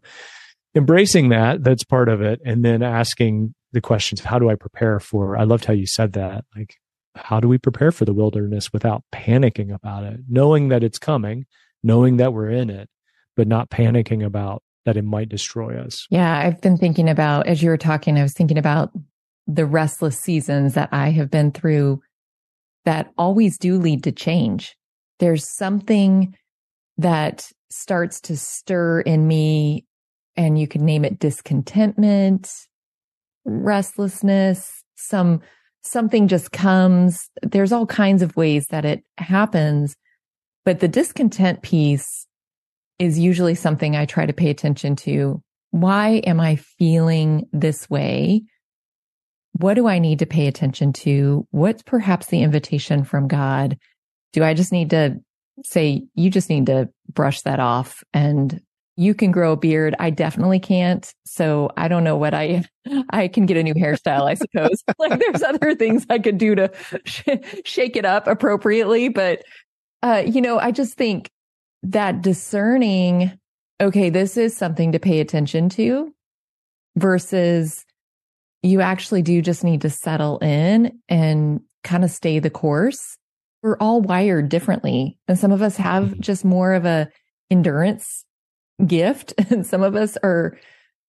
embracing 0.74 1.30
that, 1.30 1.64
that's 1.64 1.84
part 1.84 2.08
of 2.08 2.20
it. 2.20 2.40
And 2.44 2.64
then 2.64 2.82
asking 2.82 3.54
the 3.72 3.80
questions 3.80 4.20
of 4.20 4.26
how 4.26 4.38
do 4.38 4.50
I 4.50 4.54
prepare 4.54 5.00
for, 5.00 5.36
I 5.36 5.44
loved 5.44 5.64
how 5.64 5.72
you 5.72 5.86
said 5.86 6.12
that. 6.14 6.44
Like, 6.56 6.76
how 7.14 7.40
do 7.40 7.48
we 7.48 7.58
prepare 7.58 7.92
for 7.92 8.04
the 8.04 8.14
wilderness 8.14 8.72
without 8.72 9.02
panicking 9.12 9.74
about 9.74 10.04
it, 10.04 10.20
knowing 10.28 10.68
that 10.68 10.82
it's 10.82 10.98
coming, 10.98 11.46
knowing 11.82 12.16
that 12.18 12.32
we're 12.32 12.50
in 12.50 12.70
it, 12.70 12.88
but 13.36 13.48
not 13.48 13.70
panicking 13.70 14.24
about 14.24 14.62
that 14.84 14.96
it 14.96 15.04
might 15.04 15.28
destroy 15.28 15.78
us. 15.78 16.06
Yeah, 16.10 16.38
I've 16.38 16.60
been 16.60 16.76
thinking 16.76 17.08
about, 17.08 17.46
as 17.46 17.62
you 17.62 17.70
were 17.70 17.76
talking, 17.76 18.18
I 18.18 18.22
was 18.22 18.32
thinking 18.32 18.58
about 18.58 18.90
the 19.46 19.66
restless 19.66 20.18
seasons 20.18 20.74
that 20.74 20.88
I 20.92 21.10
have 21.10 21.30
been 21.30 21.50
through 21.50 22.00
that 22.84 23.12
always 23.18 23.58
do 23.58 23.78
lead 23.78 24.04
to 24.04 24.12
change. 24.12 24.76
There's 25.18 25.48
something 25.48 26.34
that 26.98 27.50
starts 27.70 28.20
to 28.22 28.36
stir 28.36 29.00
in 29.00 29.26
me, 29.26 29.84
and 30.36 30.58
you 30.58 30.66
can 30.66 30.84
name 30.84 31.04
it 31.04 31.18
discontentment, 31.18 32.50
restlessness, 33.44 34.82
some 34.96 35.40
something 35.82 36.28
just 36.28 36.52
comes. 36.52 37.28
There's 37.42 37.72
all 37.72 37.86
kinds 37.86 38.22
of 38.22 38.36
ways 38.36 38.66
that 38.68 38.84
it 38.84 39.02
happens. 39.18 39.96
But 40.64 40.80
the 40.80 40.88
discontent 40.88 41.62
piece 41.62 42.26
is 42.98 43.18
usually 43.18 43.54
something 43.54 43.96
I 43.96 44.04
try 44.04 44.26
to 44.26 44.32
pay 44.32 44.50
attention 44.50 44.94
to. 44.96 45.42
Why 45.70 46.20
am 46.26 46.38
I 46.38 46.56
feeling 46.56 47.48
this 47.52 47.88
way? 47.88 48.42
What 49.52 49.74
do 49.74 49.88
I 49.88 49.98
need 49.98 50.18
to 50.18 50.26
pay 50.26 50.46
attention 50.46 50.92
to? 50.94 51.46
What's 51.50 51.82
perhaps 51.82 52.26
the 52.26 52.42
invitation 52.42 53.04
from 53.04 53.26
God? 53.26 53.78
Do 54.32 54.44
I 54.44 54.54
just 54.54 54.72
need 54.72 54.90
to 54.90 55.16
say, 55.64 56.04
you 56.14 56.30
just 56.30 56.50
need 56.50 56.66
to 56.66 56.90
brush 57.08 57.42
that 57.42 57.60
off 57.60 58.02
and 58.12 58.60
you 58.96 59.14
can 59.14 59.30
grow 59.30 59.52
a 59.52 59.56
beard. 59.56 59.94
I 59.98 60.10
definitely 60.10 60.60
can't. 60.60 61.10
So 61.24 61.70
I 61.76 61.88
don't 61.88 62.04
know 62.04 62.16
what 62.16 62.34
I, 62.34 62.64
I 63.10 63.28
can 63.28 63.46
get 63.46 63.56
a 63.56 63.62
new 63.62 63.74
hairstyle, 63.74 64.28
I 64.28 64.34
suppose. 64.34 64.82
like 64.98 65.18
there's 65.18 65.42
other 65.42 65.74
things 65.74 66.06
I 66.10 66.18
could 66.18 66.38
do 66.38 66.54
to 66.54 66.70
sh- 67.04 67.28
shake 67.64 67.96
it 67.96 68.04
up 68.04 68.26
appropriately. 68.26 69.08
But, 69.08 69.42
uh, 70.02 70.22
you 70.26 70.40
know, 70.40 70.58
I 70.58 70.70
just 70.70 70.94
think 70.94 71.30
that 71.82 72.22
discerning, 72.22 73.38
okay, 73.80 74.10
this 74.10 74.36
is 74.36 74.56
something 74.56 74.92
to 74.92 74.98
pay 74.98 75.20
attention 75.20 75.68
to 75.70 76.12
versus 76.96 77.84
you 78.62 78.80
actually 78.80 79.22
do 79.22 79.40
just 79.40 79.64
need 79.64 79.80
to 79.80 79.90
settle 79.90 80.38
in 80.38 81.00
and 81.08 81.60
kind 81.82 82.04
of 82.04 82.10
stay 82.10 82.38
the 82.38 82.50
course. 82.50 83.16
We're 83.62 83.78
all 83.78 84.02
wired 84.02 84.48
differently. 84.48 85.18
And 85.28 85.38
some 85.38 85.52
of 85.52 85.62
us 85.62 85.76
have 85.76 86.04
mm-hmm. 86.04 86.20
just 86.20 86.44
more 86.44 86.74
of 86.74 86.84
a 86.84 87.08
endurance 87.50 88.24
gift 88.86 89.34
and 89.50 89.66
some 89.66 89.82
of 89.82 89.96
us 89.96 90.16
are 90.22 90.58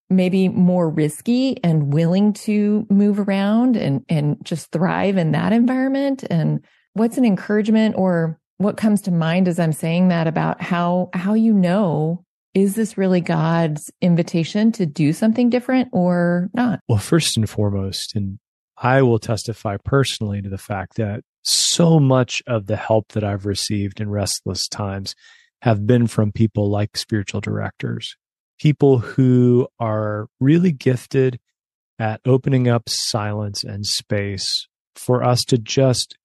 maybe 0.09 0.49
more 0.49 0.89
risky 0.89 1.57
and 1.63 1.93
willing 1.93 2.33
to 2.33 2.85
move 2.89 3.19
around 3.19 3.77
and, 3.77 4.03
and 4.09 4.37
just 4.43 4.71
thrive 4.71 5.17
in 5.17 5.31
that 5.31 5.53
environment. 5.53 6.23
And 6.29 6.63
what's 6.93 7.17
an 7.17 7.25
encouragement 7.25 7.95
or 7.97 8.37
what 8.57 8.77
comes 8.77 9.01
to 9.03 9.11
mind 9.11 9.47
as 9.47 9.59
I'm 9.59 9.71
saying 9.71 10.09
that 10.09 10.27
about 10.27 10.61
how 10.61 11.09
how 11.13 11.33
you 11.33 11.53
know 11.53 12.23
is 12.53 12.75
this 12.75 12.97
really 12.97 13.21
God's 13.21 13.89
invitation 14.01 14.71
to 14.73 14.85
do 14.85 15.13
something 15.13 15.49
different 15.49 15.89
or 15.93 16.49
not? 16.53 16.81
Well, 16.87 16.97
first 16.97 17.37
and 17.37 17.49
foremost, 17.49 18.13
and 18.13 18.39
I 18.77 19.01
will 19.03 19.19
testify 19.19 19.77
personally 19.83 20.41
to 20.41 20.49
the 20.49 20.57
fact 20.57 20.97
that 20.97 21.21
so 21.43 21.99
much 21.99 22.41
of 22.47 22.67
the 22.67 22.75
help 22.75 23.13
that 23.13 23.23
I've 23.23 23.45
received 23.45 24.01
in 24.01 24.09
restless 24.09 24.67
times 24.67 25.15
have 25.61 25.85
been 25.85 26.07
from 26.07 26.31
people 26.31 26.69
like 26.69 26.97
spiritual 26.97 27.41
directors, 27.41 28.15
people 28.59 28.99
who 28.99 29.67
are 29.79 30.27
really 30.39 30.71
gifted 30.71 31.39
at 31.99 32.19
opening 32.25 32.67
up 32.67 32.89
silence 32.89 33.63
and 33.63 33.85
space 33.85 34.67
for 34.95 35.23
us 35.23 35.43
to 35.43 35.57
just 35.57 36.17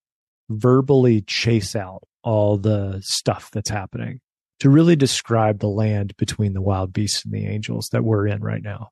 verbally 0.48 1.20
chase 1.20 1.76
out 1.76 2.02
all 2.22 2.56
the 2.56 3.00
stuff 3.02 3.50
that's 3.52 3.70
happening 3.70 4.20
to 4.58 4.70
really 4.70 4.96
describe 4.96 5.58
the 5.58 5.68
land 5.68 6.16
between 6.16 6.54
the 6.54 6.62
wild 6.62 6.92
beasts 6.92 7.24
and 7.24 7.32
the 7.32 7.46
angels 7.46 7.88
that 7.92 8.04
we're 8.04 8.26
in 8.26 8.40
right 8.42 8.62
now. 8.62 8.90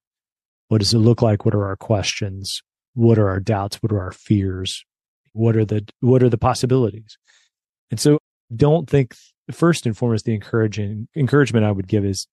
What 0.68 0.78
does 0.78 0.92
it 0.92 0.98
look 0.98 1.22
like? 1.22 1.44
What 1.44 1.54
are 1.54 1.64
our 1.64 1.76
questions? 1.76 2.61
What 2.94 3.18
are 3.18 3.28
our 3.28 3.40
doubts? 3.40 3.83
What 3.83 3.92
are 3.92 4.00
our 4.00 4.12
fears? 4.12 4.85
What 5.33 5.57
are 5.57 5.64
the 5.64 5.87
what 6.00 6.22
are 6.22 6.28
the 6.28 6.38
possibilities? 6.38 7.16
And 7.90 7.98
so 7.98 8.18
don't 8.54 8.88
think 8.88 9.14
first 9.52 9.87
and 9.87 9.96
foremost 9.96 10.24
the 10.24 10.35
encouraging 10.35 11.09
encouragement 11.16 11.66
I 11.66 11.72
would 11.72 11.88
give 11.88 12.04
is 12.04 12.26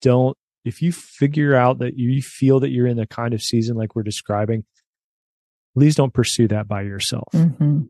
don't 0.00 0.36
if 0.64 0.82
you 0.82 0.92
figure 0.92 1.54
out 1.54 1.78
that 1.78 1.96
you 1.96 2.20
feel 2.20 2.60
that 2.60 2.70
you're 2.70 2.88
in 2.88 2.96
the 2.96 3.06
kind 3.06 3.32
of 3.32 3.40
season 3.40 3.76
like 3.76 3.94
we're 3.94 4.02
describing, 4.02 4.64
please 5.74 5.94
don't 5.94 6.12
pursue 6.12 6.48
that 6.48 6.66
by 6.66 6.82
yourself. 6.82 7.28
Mm-hmm. 7.32 7.82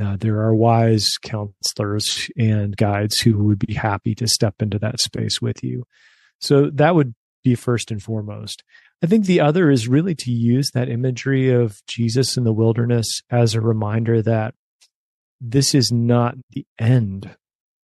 Uh, 0.00 0.16
there 0.16 0.40
are 0.40 0.54
wise 0.54 1.18
counselors 1.22 2.30
and 2.38 2.74
guides 2.76 3.20
who 3.20 3.44
would 3.44 3.58
be 3.58 3.74
happy 3.74 4.14
to 4.14 4.26
step 4.26 4.54
into 4.60 4.78
that 4.78 4.98
space 4.98 5.42
with 5.42 5.62
you. 5.62 5.84
So 6.40 6.70
that 6.70 6.94
would 6.94 7.14
be 7.44 7.54
first 7.54 7.90
and 7.90 8.02
foremost. 8.02 8.62
I 9.02 9.06
think 9.06 9.26
the 9.26 9.40
other 9.40 9.70
is 9.70 9.86
really 9.86 10.14
to 10.14 10.30
use 10.30 10.70
that 10.70 10.88
imagery 10.88 11.50
of 11.50 11.84
Jesus 11.86 12.38
in 12.38 12.44
the 12.44 12.52
wilderness 12.52 13.20
as 13.30 13.54
a 13.54 13.60
reminder 13.60 14.22
that 14.22 14.54
this 15.40 15.74
is 15.74 15.92
not 15.92 16.36
the 16.50 16.64
end 16.78 17.36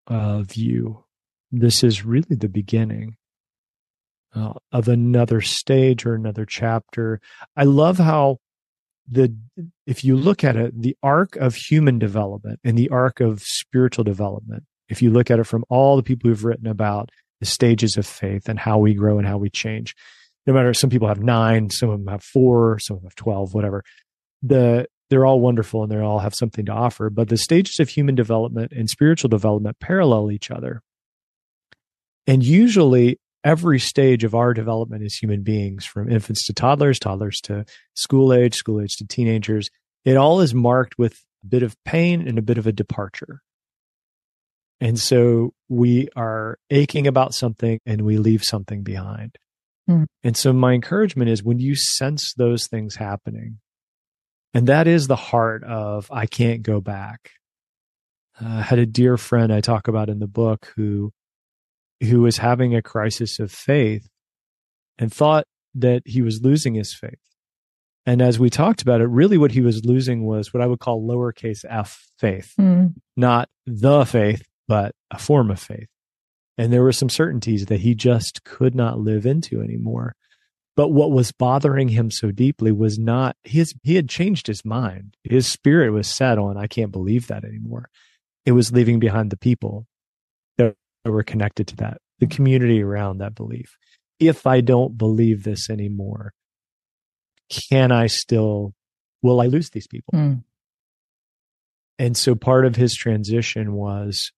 of 0.08 0.56
you. 0.56 1.04
This 1.52 1.84
is 1.84 2.06
really 2.06 2.36
the 2.36 2.50
beginning 2.50 3.18
uh, 4.36 4.54
of 4.72 4.88
another 4.88 5.42
stage 5.42 6.06
or 6.06 6.16
another 6.16 6.46
chapter. 6.46 7.22
I 7.56 7.64
love 7.64 7.98
how 7.98 8.40
the 9.10 9.34
if 9.86 10.04
you 10.04 10.18
look 10.18 10.44
at 10.44 10.56
it 10.56 10.82
the 10.82 10.98
arc 11.02 11.36
of 11.38 11.56
human 11.56 11.98
development 11.98 12.60
and 12.64 12.78
the 12.78 12.90
arc 12.90 13.20
of 13.20 13.42
spiritual 13.42 14.04
development 14.04 14.64
if 14.90 15.02
you 15.02 15.10
look 15.10 15.32
at 15.32 15.40
it 15.40 15.46
from 15.46 15.64
all 15.70 15.96
the 15.96 16.04
people 16.04 16.30
who've 16.30 16.44
written 16.44 16.68
about 16.68 17.10
the 17.40 17.46
stages 17.46 17.96
of 17.96 18.06
faith 18.06 18.50
and 18.50 18.60
how 18.60 18.78
we 18.78 18.94
grow 18.94 19.18
and 19.18 19.26
how 19.26 19.38
we 19.38 19.50
change 19.50 19.96
no 20.46 20.54
matter 20.54 20.74
some 20.74 20.90
people 20.90 21.08
have 21.08 21.22
nine 21.22 21.70
some 21.70 21.90
of 21.90 22.00
them 22.00 22.08
have 22.12 22.24
four 22.24 22.80
some 22.80 22.98
of 22.98 23.02
them 23.02 23.08
have 23.08 23.16
12 23.16 23.54
whatever 23.54 23.82
the 24.44 24.86
they're 25.10 25.26
all 25.26 25.40
wonderful 25.40 25.84
and 25.84 25.92
they 25.92 26.00
all 26.00 26.20
have 26.20 26.36
something 26.36 26.66
to 26.66 26.72
offer 26.72 27.10
but 27.10 27.30
the 27.30 27.38
stages 27.38 27.80
of 27.80 27.90
human 27.90 28.16
development 28.16 28.72
and 28.72 28.90
spiritual 28.90 29.30
development 29.30 29.80
parallel 29.80 30.32
each 30.32 30.52
other 30.52 30.82
and 32.28 32.44
usually 32.44 33.20
every 33.44 33.80
stage 33.80 34.26
of 34.26 34.36
our 34.36 34.54
development 34.54 35.04
as 35.04 35.16
human 35.16 35.42
beings, 35.42 35.86
from 35.86 36.10
infants 36.10 36.46
to 36.46 36.54
toddlers, 36.54 37.00
toddlers 37.00 37.40
to 37.42 37.66
school 37.94 38.34
age, 38.34 38.54
school 38.54 38.82
age 38.82 38.98
to 38.98 39.08
teenagers, 39.08 39.70
it 40.04 40.18
all 40.18 40.42
is 40.42 40.54
marked 40.54 40.98
with 40.98 41.14
a 41.44 41.48
bit 41.48 41.64
of 41.64 41.82
pain 41.86 42.28
and 42.28 42.38
a 42.38 42.42
bit 42.42 42.58
of 42.58 42.68
a 42.68 42.74
departure. 42.74 43.42
And 44.82 45.00
so 45.00 45.54
we 45.70 46.10
are 46.16 46.60
aching 46.70 47.08
about 47.08 47.34
something 47.34 47.80
and 47.86 48.02
we 48.02 48.18
leave 48.18 48.44
something 48.44 48.84
behind. 48.84 49.38
Mm. 49.90 50.06
And 50.24 50.36
so 50.36 50.52
my 50.52 50.74
encouragement 50.74 51.30
is 51.30 51.42
when 51.42 51.60
you 51.60 51.76
sense 51.76 52.34
those 52.36 52.68
things 52.68 52.96
happening, 52.96 53.60
And 54.58 54.66
that 54.66 54.88
is 54.88 55.06
the 55.06 55.16
heart 55.16 55.64
of 55.66 56.10
I 56.12 56.26
can't 56.26 56.64
go 56.64 56.82
back. 56.82 57.34
Uh, 58.42 58.56
I 58.58 58.62
had 58.64 58.80
a 58.80 58.88
dear 58.88 59.16
friend 59.16 59.54
I 59.54 59.62
talk 59.62 59.88
about 59.88 60.10
in 60.10 60.18
the 60.18 60.26
book 60.26 60.74
who 60.76 61.12
who 62.02 62.22
was 62.22 62.38
having 62.38 62.74
a 62.74 62.82
crisis 62.82 63.38
of 63.38 63.52
faith 63.52 64.10
and 64.98 65.14
thought 65.14 65.46
that 65.76 66.02
he 66.06 66.24
was 66.24 66.42
losing 66.42 66.74
his 66.74 66.92
faith. 66.92 67.20
And 68.08 68.20
as 68.20 68.40
we 68.40 68.50
talked 68.50 68.82
about 68.82 69.00
it, 69.00 69.10
really 69.10 69.38
what 69.38 69.52
he 69.52 69.62
was 69.62 69.86
losing 69.86 70.26
was 70.26 70.52
what 70.52 70.64
I 70.64 70.66
would 70.66 70.80
call 70.80 71.08
lowercase 71.08 71.64
f 71.70 72.08
faith, 72.18 72.56
mm. 72.60 72.96
not 73.16 73.50
the 73.68 74.06
faith, 74.06 74.42
but 74.68 74.94
a 75.12 75.20
form 75.20 75.52
of 75.52 75.60
faith. 75.60 75.90
And 76.58 76.74
there 76.74 76.82
were 76.82 76.92
some 76.92 77.10
certainties 77.10 77.68
that 77.68 77.82
he 77.82 77.94
just 77.94 78.44
could 78.44 78.74
not 78.74 78.98
live 78.98 79.28
into 79.28 79.62
anymore. 79.62 80.16
But 80.78 80.90
what 80.90 81.12
was 81.12 81.32
bothering 81.32 81.90
him 81.90 82.12
so 82.12 82.30
deeply 82.30 82.72
was 82.72 83.00
not 83.00 83.36
his, 83.44 83.74
he 83.82 83.96
had 83.96 84.08
changed 84.08 84.46
his 84.46 84.64
mind. 84.64 85.18
His 85.24 85.48
spirit 85.48 85.92
was 85.92 86.08
set 86.08 86.38
on, 86.38 86.56
I 86.56 86.68
can't 86.68 86.92
believe 86.92 87.28
that 87.28 87.44
anymore. 87.44 87.90
It 88.46 88.52
was 88.52 88.72
leaving 88.72 89.00
behind 89.00 89.32
the 89.32 89.38
people 89.38 89.88
that 90.60 90.76
were 91.04 91.24
connected 91.24 91.68
to 91.70 91.76
that, 91.78 91.98
the 92.20 92.28
community 92.28 92.84
around 92.84 93.18
that 93.18 93.34
belief. 93.34 93.76
If 94.20 94.46
I 94.46 94.62
don't 94.62 95.00
believe 95.00 95.44
this 95.44 95.68
anymore, 95.68 96.34
can 97.50 97.92
I 97.92 98.06
still, 98.06 98.74
will 99.24 99.42
I 99.42 99.48
lose 99.48 99.72
these 99.72 99.88
people? 99.88 100.14
Mm. 100.14 100.44
And 101.98 102.16
so 102.16 102.36
part 102.36 102.68
of 102.68 102.76
his 102.76 102.96
transition 102.96 103.74
was, 103.74 104.32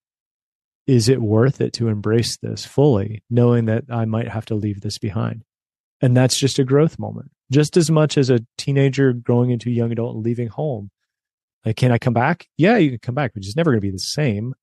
is 0.86 1.10
it 1.10 1.20
worth 1.20 1.60
it 1.60 1.74
to 1.74 1.88
embrace 1.88 2.38
this 2.38 2.64
fully, 2.64 3.22
knowing 3.28 3.66
that 3.66 3.84
I 3.90 4.06
might 4.06 4.28
have 4.28 4.46
to 4.46 4.54
leave 4.54 4.80
this 4.80 4.96
behind? 4.98 5.44
And 6.02 6.16
that's 6.16 6.38
just 6.38 6.58
a 6.58 6.64
growth 6.64 6.98
moment, 6.98 7.30
just 7.52 7.76
as 7.76 7.90
much 7.90 8.16
as 8.16 8.30
a 8.30 8.40
teenager 8.56 9.12
growing 9.12 9.50
into 9.50 9.68
a 9.68 9.72
young 9.72 9.92
adult 9.92 10.16
and 10.16 10.24
leaving 10.24 10.48
home. 10.48 10.90
Like, 11.64 11.76
can 11.76 11.92
I 11.92 11.98
come 11.98 12.14
back? 12.14 12.46
Yeah, 12.56 12.78
you 12.78 12.90
can 12.90 12.98
come 13.00 13.14
back, 13.14 13.32
but 13.34 13.42
it's 13.42 13.56
never 13.56 13.70
going 13.70 13.80
to 13.80 13.86
be 13.86 13.90
the 13.90 13.98
same. 13.98 14.54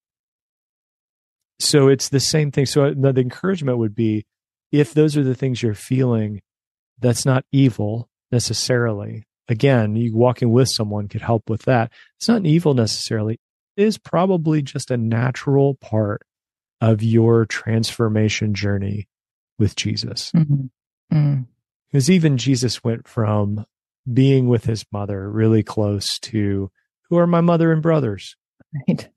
So 1.60 1.88
it's 1.88 2.08
the 2.08 2.20
same 2.20 2.50
thing. 2.50 2.66
So 2.66 2.92
the, 2.92 3.12
the 3.12 3.20
encouragement 3.20 3.78
would 3.78 3.94
be 3.94 4.26
if 4.72 4.94
those 4.94 5.16
are 5.16 5.24
the 5.24 5.34
things 5.34 5.62
you're 5.62 5.74
feeling, 5.74 6.40
that's 6.98 7.24
not 7.24 7.44
evil 7.52 8.08
necessarily. 8.32 9.26
Again, 9.48 9.96
you 9.96 10.14
walking 10.14 10.50
with 10.50 10.68
someone 10.68 11.08
could 11.08 11.22
help 11.22 11.48
with 11.48 11.62
that. 11.62 11.90
It's 12.18 12.28
not 12.28 12.44
evil 12.44 12.74
necessarily. 12.74 13.40
It 13.76 13.84
is 13.84 13.96
probably 13.96 14.60
just 14.60 14.90
a 14.90 14.96
natural 14.96 15.74
part 15.76 16.22
of 16.80 17.02
your 17.02 17.46
transformation 17.46 18.54
journey 18.54 19.08
with 19.58 19.74
Jesus. 19.74 20.32
Mm-hmm. 20.32 20.66
Mm. 21.12 21.46
Because 21.90 22.10
even 22.10 22.36
Jesus 22.36 22.84
went 22.84 23.08
from 23.08 23.64
being 24.12 24.48
with 24.48 24.64
his 24.64 24.84
mother 24.92 25.30
really 25.30 25.62
close 25.62 26.18
to 26.20 26.70
who 27.08 27.18
are 27.18 27.26
my 27.26 27.40
mother 27.40 27.72
and 27.72 27.82
brothers. 27.82 28.36
Right. 28.86 29.08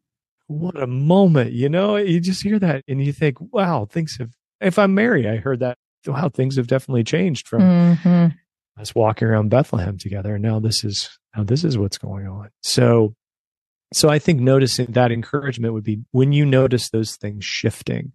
What 0.47 0.81
a 0.81 0.87
moment, 0.87 1.53
you 1.53 1.69
know, 1.69 1.95
you 1.95 2.19
just 2.19 2.43
hear 2.43 2.59
that 2.59 2.83
and 2.87 3.03
you 3.03 3.13
think, 3.13 3.37
wow, 3.39 3.85
things 3.85 4.17
have, 4.19 4.31
if 4.59 4.77
I'm 4.77 4.93
Mary, 4.93 5.27
I 5.29 5.37
heard 5.37 5.59
that, 5.59 5.77
wow, 6.05 6.29
things 6.29 6.57
have 6.57 6.67
definitely 6.67 7.03
changed 7.03 7.47
from 7.47 7.61
mm-hmm 7.61 8.27
us 8.81 8.95
walking 8.95 9.27
around 9.27 9.49
Bethlehem 9.49 9.97
together. 9.97 10.35
And 10.35 10.43
now 10.43 10.59
this 10.59 10.83
is 10.83 11.17
now 11.35 11.43
this 11.43 11.63
is 11.63 11.77
what's 11.77 11.97
going 11.97 12.27
on. 12.27 12.49
So 12.61 13.15
so 13.93 14.09
I 14.09 14.19
think 14.19 14.39
noticing 14.39 14.87
that 14.87 15.11
encouragement 15.11 15.73
would 15.73 15.83
be 15.83 15.99
when 16.11 16.33
you 16.33 16.45
notice 16.45 16.89
those 16.89 17.15
things 17.15 17.45
shifting. 17.45 18.13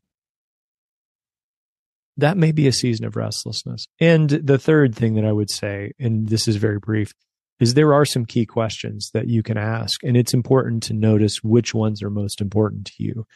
That 2.16 2.36
may 2.36 2.52
be 2.52 2.66
a 2.66 2.72
season 2.72 3.04
of 3.04 3.16
restlessness. 3.16 3.86
And 4.00 4.30
the 4.30 4.58
third 4.58 4.94
thing 4.94 5.14
that 5.14 5.24
I 5.24 5.32
would 5.32 5.50
say, 5.50 5.92
and 5.98 6.28
this 6.28 6.48
is 6.48 6.56
very 6.56 6.78
brief, 6.78 7.12
is 7.60 7.74
there 7.74 7.94
are 7.94 8.04
some 8.04 8.24
key 8.24 8.46
questions 8.46 9.10
that 9.14 9.28
you 9.28 9.42
can 9.42 9.56
ask. 9.56 10.02
And 10.02 10.16
it's 10.16 10.34
important 10.34 10.82
to 10.84 10.94
notice 10.94 11.42
which 11.42 11.74
ones 11.74 12.02
are 12.02 12.10
most 12.10 12.40
important 12.40 12.86
to 12.86 12.92
you. 12.98 13.26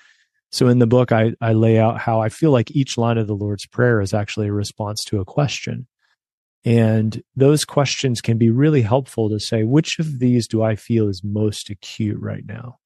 So 0.52 0.68
in 0.68 0.78
the 0.78 0.86
book, 0.86 1.12
I, 1.12 1.32
I 1.40 1.52
lay 1.52 1.78
out 1.78 1.98
how 1.98 2.20
I 2.20 2.28
feel 2.28 2.50
like 2.50 2.70
each 2.72 2.98
line 2.98 3.18
of 3.18 3.26
the 3.26 3.36
Lord's 3.36 3.66
Prayer 3.66 4.00
is 4.00 4.12
actually 4.12 4.48
a 4.48 4.52
response 4.52 5.04
to 5.04 5.20
a 5.20 5.24
question. 5.24 5.86
And 6.64 7.22
those 7.36 7.64
questions 7.64 8.20
can 8.20 8.36
be 8.36 8.50
really 8.50 8.82
helpful 8.82 9.30
to 9.30 9.38
say, 9.40 9.64
which 9.64 9.98
of 9.98 10.18
these 10.18 10.46
do 10.48 10.62
I 10.62 10.76
feel 10.76 11.08
is 11.08 11.22
most 11.24 11.70
acute 11.70 12.18
right 12.20 12.44
now? 12.44 12.78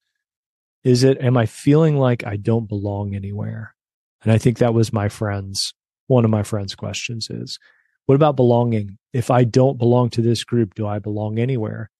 Is 0.84 1.02
it, 1.02 1.18
am 1.20 1.36
I 1.36 1.46
feeling 1.46 1.96
like 1.96 2.24
I 2.26 2.36
don't 2.36 2.68
belong 2.68 3.14
anywhere? 3.14 3.74
And 4.22 4.30
I 4.30 4.38
think 4.38 4.58
that 4.58 4.74
was 4.74 4.92
my 4.92 5.08
friend's, 5.08 5.74
one 6.06 6.24
of 6.24 6.30
my 6.30 6.42
friend's 6.42 6.74
questions 6.74 7.28
is, 7.30 7.58
what 8.06 8.14
about 8.16 8.36
belonging? 8.36 8.98
If 9.12 9.30
I 9.30 9.44
don't 9.44 9.78
belong 9.78 10.10
to 10.10 10.22
this 10.22 10.44
group, 10.44 10.74
do 10.74 10.86
I 10.86 10.98
belong 10.98 11.38
anywhere? 11.38 11.90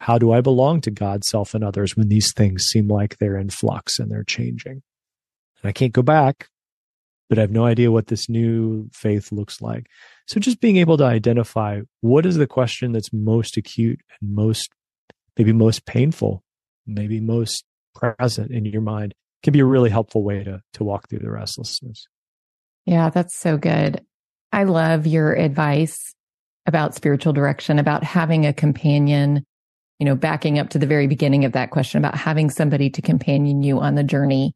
How 0.00 0.18
do 0.18 0.32
I 0.32 0.40
belong 0.40 0.80
to 0.82 0.90
God, 0.90 1.24
self, 1.24 1.54
and 1.54 1.62
others 1.62 1.96
when 1.96 2.08
these 2.08 2.32
things 2.34 2.64
seem 2.64 2.88
like 2.88 3.18
they're 3.18 3.38
in 3.38 3.50
flux 3.50 3.98
and 3.98 4.10
they're 4.10 4.24
changing? 4.24 4.82
And 5.62 5.68
I 5.68 5.72
can't 5.72 5.92
go 5.92 6.02
back, 6.02 6.48
but 7.28 7.38
I 7.38 7.42
have 7.42 7.52
no 7.52 7.64
idea 7.64 7.92
what 7.92 8.08
this 8.08 8.28
new 8.28 8.90
faith 8.92 9.30
looks 9.30 9.62
like. 9.62 9.86
So 10.26 10.40
just 10.40 10.60
being 10.60 10.76
able 10.76 10.96
to 10.98 11.04
identify 11.04 11.82
what 12.00 12.26
is 12.26 12.36
the 12.36 12.46
question 12.46 12.92
that's 12.92 13.12
most 13.12 13.56
acute 13.56 14.00
and 14.20 14.34
most, 14.34 14.70
maybe 15.38 15.52
most 15.52 15.86
painful, 15.86 16.42
maybe 16.86 17.20
most 17.20 17.64
present 17.94 18.50
in 18.50 18.64
your 18.64 18.82
mind 18.82 19.14
can 19.42 19.52
be 19.52 19.60
a 19.60 19.64
really 19.64 19.90
helpful 19.90 20.24
way 20.24 20.42
to, 20.42 20.60
to 20.72 20.84
walk 20.84 21.08
through 21.08 21.20
the 21.20 21.30
restlessness. 21.30 22.08
Yeah, 22.86 23.10
that's 23.10 23.38
so 23.38 23.56
good. 23.56 24.04
I 24.52 24.64
love 24.64 25.06
your 25.06 25.34
advice 25.34 26.14
about 26.66 26.94
spiritual 26.94 27.32
direction, 27.32 27.78
about 27.78 28.04
having 28.04 28.46
a 28.46 28.52
companion, 28.52 29.44
you 29.98 30.06
know, 30.06 30.14
backing 30.16 30.58
up 30.58 30.70
to 30.70 30.78
the 30.78 30.86
very 30.86 31.06
beginning 31.06 31.44
of 31.44 31.52
that 31.52 31.70
question 31.70 31.98
about 31.98 32.16
having 32.16 32.50
somebody 32.50 32.90
to 32.90 33.02
companion 33.02 33.62
you 33.62 33.80
on 33.80 33.94
the 33.94 34.04
journey. 34.04 34.54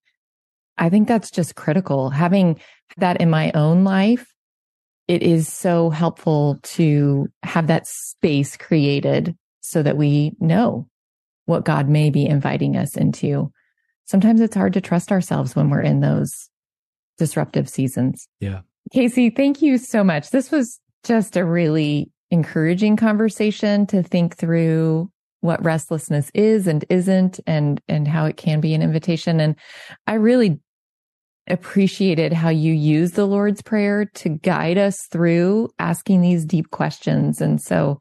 I 0.76 0.88
think 0.88 1.08
that's 1.08 1.30
just 1.30 1.56
critical. 1.56 2.10
Having 2.10 2.60
that 2.96 3.20
in 3.20 3.30
my 3.30 3.50
own 3.54 3.84
life 3.84 4.26
it 5.08 5.22
is 5.22 5.48
so 5.48 5.88
helpful 5.88 6.58
to 6.62 7.28
have 7.42 7.66
that 7.66 7.86
space 7.86 8.56
created 8.58 9.34
so 9.62 9.82
that 9.82 9.96
we 9.96 10.32
know 10.38 10.86
what 11.46 11.64
God 11.64 11.88
may 11.88 12.10
be 12.10 12.26
inviting 12.26 12.76
us 12.76 12.94
into. 12.94 13.50
Sometimes 14.04 14.42
it's 14.42 14.54
hard 14.54 14.74
to 14.74 14.82
trust 14.82 15.10
ourselves 15.10 15.56
when 15.56 15.70
we're 15.70 15.80
in 15.80 16.00
those 16.00 16.50
disruptive 17.18 17.68
seasons. 17.68 18.28
Yeah. 18.40 18.60
Casey, 18.92 19.30
thank 19.30 19.60
you 19.60 19.76
so 19.76 20.02
much. 20.02 20.30
This 20.30 20.50
was 20.50 20.80
just 21.04 21.36
a 21.36 21.44
really 21.44 22.10
encouraging 22.30 22.96
conversation 22.96 23.86
to 23.88 24.02
think 24.02 24.36
through 24.36 25.10
what 25.40 25.62
restlessness 25.64 26.30
is 26.34 26.66
and 26.66 26.84
isn't 26.88 27.38
and 27.46 27.80
and 27.88 28.08
how 28.08 28.24
it 28.24 28.36
can 28.36 28.60
be 28.60 28.74
an 28.74 28.82
invitation 28.82 29.40
and 29.40 29.54
I 30.06 30.14
really 30.14 30.58
appreciated 31.48 32.32
how 32.32 32.50
you 32.50 32.72
use 32.72 33.12
the 33.12 33.26
Lord's 33.26 33.62
Prayer 33.62 34.04
to 34.04 34.28
guide 34.28 34.78
us 34.78 35.06
through 35.10 35.70
asking 35.78 36.20
these 36.20 36.44
deep 36.44 36.70
questions. 36.70 37.40
And 37.40 37.60
so, 37.60 38.00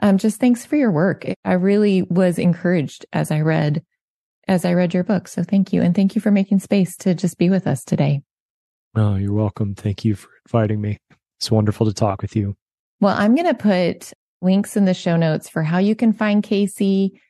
um, 0.00 0.18
just 0.18 0.40
thanks 0.40 0.64
for 0.64 0.76
your 0.76 0.92
work. 0.92 1.24
I 1.44 1.54
really 1.54 2.02
was 2.02 2.38
encouraged 2.38 3.04
as 3.12 3.30
I 3.30 3.40
read, 3.40 3.82
as 4.46 4.64
I 4.64 4.74
read 4.74 4.94
your 4.94 5.04
book. 5.04 5.26
So 5.26 5.42
thank 5.42 5.72
you. 5.72 5.82
And 5.82 5.94
thank 5.94 6.14
you 6.14 6.20
for 6.20 6.30
making 6.30 6.60
space 6.60 6.96
to 6.98 7.14
just 7.14 7.36
be 7.36 7.50
with 7.50 7.66
us 7.66 7.82
today. 7.82 8.22
Oh, 8.98 9.14
you're 9.14 9.32
welcome. 9.32 9.76
Thank 9.76 10.04
you 10.04 10.16
for 10.16 10.28
inviting 10.46 10.80
me. 10.80 10.98
It's 11.38 11.52
wonderful 11.52 11.86
to 11.86 11.94
talk 11.94 12.20
with 12.20 12.34
you. 12.34 12.56
Well, 13.00 13.14
I'm 13.16 13.36
going 13.36 13.46
to 13.46 13.54
put 13.54 14.12
links 14.42 14.76
in 14.76 14.86
the 14.86 14.94
show 14.94 15.16
notes 15.16 15.48
for 15.48 15.62
how 15.62 15.78
you 15.78 15.94
can 15.94 16.12
find 16.12 16.42
Casey, 16.42 17.20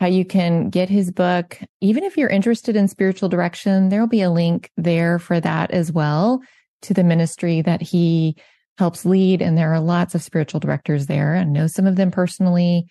how 0.00 0.06
you 0.06 0.24
can 0.24 0.70
get 0.70 0.88
his 0.88 1.10
book. 1.10 1.60
Even 1.82 2.02
if 2.02 2.16
you're 2.16 2.30
interested 2.30 2.76
in 2.76 2.88
spiritual 2.88 3.28
direction, 3.28 3.90
there'll 3.90 4.06
be 4.06 4.22
a 4.22 4.30
link 4.30 4.70
there 4.78 5.18
for 5.18 5.38
that 5.38 5.70
as 5.70 5.92
well 5.92 6.40
to 6.80 6.94
the 6.94 7.04
ministry 7.04 7.60
that 7.60 7.82
he 7.82 8.34
helps 8.78 9.04
lead. 9.04 9.42
And 9.42 9.58
there 9.58 9.74
are 9.74 9.80
lots 9.80 10.14
of 10.14 10.22
spiritual 10.22 10.60
directors 10.60 11.08
there. 11.08 11.36
I 11.36 11.44
know 11.44 11.66
some 11.66 11.86
of 11.86 11.96
them 11.96 12.10
personally. 12.10 12.86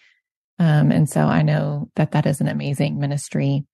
Um, 0.60 0.92
and 0.92 1.10
so 1.10 1.22
I 1.22 1.42
know 1.42 1.90
that 1.96 2.12
that 2.12 2.28
is 2.28 2.40
an 2.40 2.50
amazing 2.50 3.00
ministry. 3.00 3.66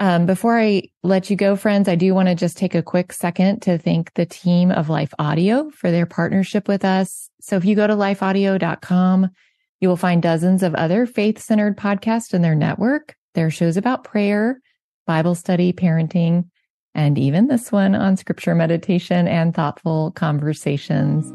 Um, 0.00 0.24
before 0.24 0.58
I 0.58 0.84
let 1.02 1.28
you 1.28 1.36
go, 1.36 1.56
friends, 1.56 1.86
I 1.86 1.94
do 1.94 2.14
want 2.14 2.28
to 2.28 2.34
just 2.34 2.56
take 2.56 2.74
a 2.74 2.82
quick 2.82 3.12
second 3.12 3.60
to 3.62 3.76
thank 3.76 4.14
the 4.14 4.24
team 4.24 4.70
of 4.70 4.88
Life 4.88 5.12
Audio 5.18 5.68
for 5.70 5.90
their 5.90 6.06
partnership 6.06 6.66
with 6.66 6.86
us. 6.86 7.28
So 7.42 7.56
if 7.56 7.66
you 7.66 7.76
go 7.76 7.86
to 7.86 7.92
lifeaudio.com, 7.92 9.28
you 9.80 9.88
will 9.88 9.98
find 9.98 10.22
dozens 10.22 10.62
of 10.62 10.74
other 10.74 11.04
faith 11.04 11.38
centered 11.38 11.76
podcasts 11.76 12.32
in 12.32 12.40
their 12.40 12.54
network. 12.54 13.14
There 13.34 13.46
are 13.46 13.50
shows 13.50 13.76
about 13.76 14.04
prayer, 14.04 14.60
Bible 15.06 15.34
study, 15.34 15.74
parenting, 15.74 16.48
and 16.94 17.18
even 17.18 17.48
this 17.48 17.70
one 17.70 17.94
on 17.94 18.16
scripture 18.16 18.54
meditation 18.54 19.28
and 19.28 19.54
thoughtful 19.54 20.12
conversations. 20.12 21.30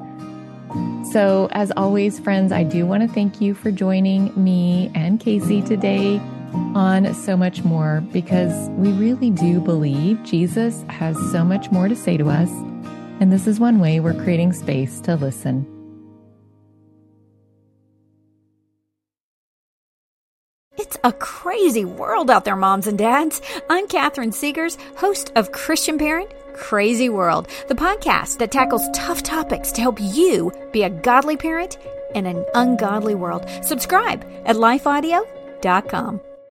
So, 1.12 1.48
as 1.52 1.72
always, 1.78 2.20
friends, 2.20 2.52
I 2.52 2.64
do 2.64 2.86
want 2.86 3.02
to 3.04 3.08
thank 3.08 3.40
you 3.40 3.54
for 3.54 3.72
joining 3.72 4.32
me 4.36 4.92
and 4.94 5.20
Casey 5.20 5.62
today 5.62 6.18
on 6.74 7.14
So 7.14 7.38
Much 7.38 7.64
More 7.64 8.02
because 8.12 8.70
we 8.72 8.92
really 8.92 9.30
do 9.30 9.62
believe 9.62 10.22
Jesus 10.24 10.84
has 10.90 11.16
so 11.32 11.46
much 11.46 11.72
more 11.72 11.88
to 11.88 11.96
say 11.96 12.18
to 12.18 12.30
us. 12.30 12.50
And 13.22 13.32
this 13.32 13.48
is 13.48 13.60
one 13.60 13.80
way 13.80 14.00
we're 14.00 14.14
creating 14.14 14.52
space 14.52 15.00
to 15.02 15.16
listen. 15.16 15.66
It's 20.78 20.98
a 21.06 21.14
crazy 21.14 21.86
world 21.86 22.30
out 22.30 22.44
there, 22.44 22.58
moms 22.58 22.88
and 22.88 22.98
dads. 22.98 23.42
I'm 23.70 23.88
Catherine 23.88 24.32
Segars, 24.32 24.78
host 24.98 25.32
of 25.36 25.54
Christian 25.54 25.98
Parent 25.98 26.30
Crazy 26.56 27.10
World, 27.10 27.48
the 27.68 27.76
podcast 27.76 28.38
that 28.40 28.52
tackles 28.52 28.90
tough 28.94 29.24
topics 29.24 29.72
to 29.74 29.82
help 29.82 29.98
you 30.00 30.52
be 30.72 30.84
a 30.84 30.90
godly 30.90 31.38
parent 31.38 31.78
in 32.14 32.26
an 32.26 32.46
ungodly 32.54 33.16
world. 33.16 33.46
Subscribe 33.62 34.26
at 34.46 34.56
lifeaudio.com. 34.56 36.35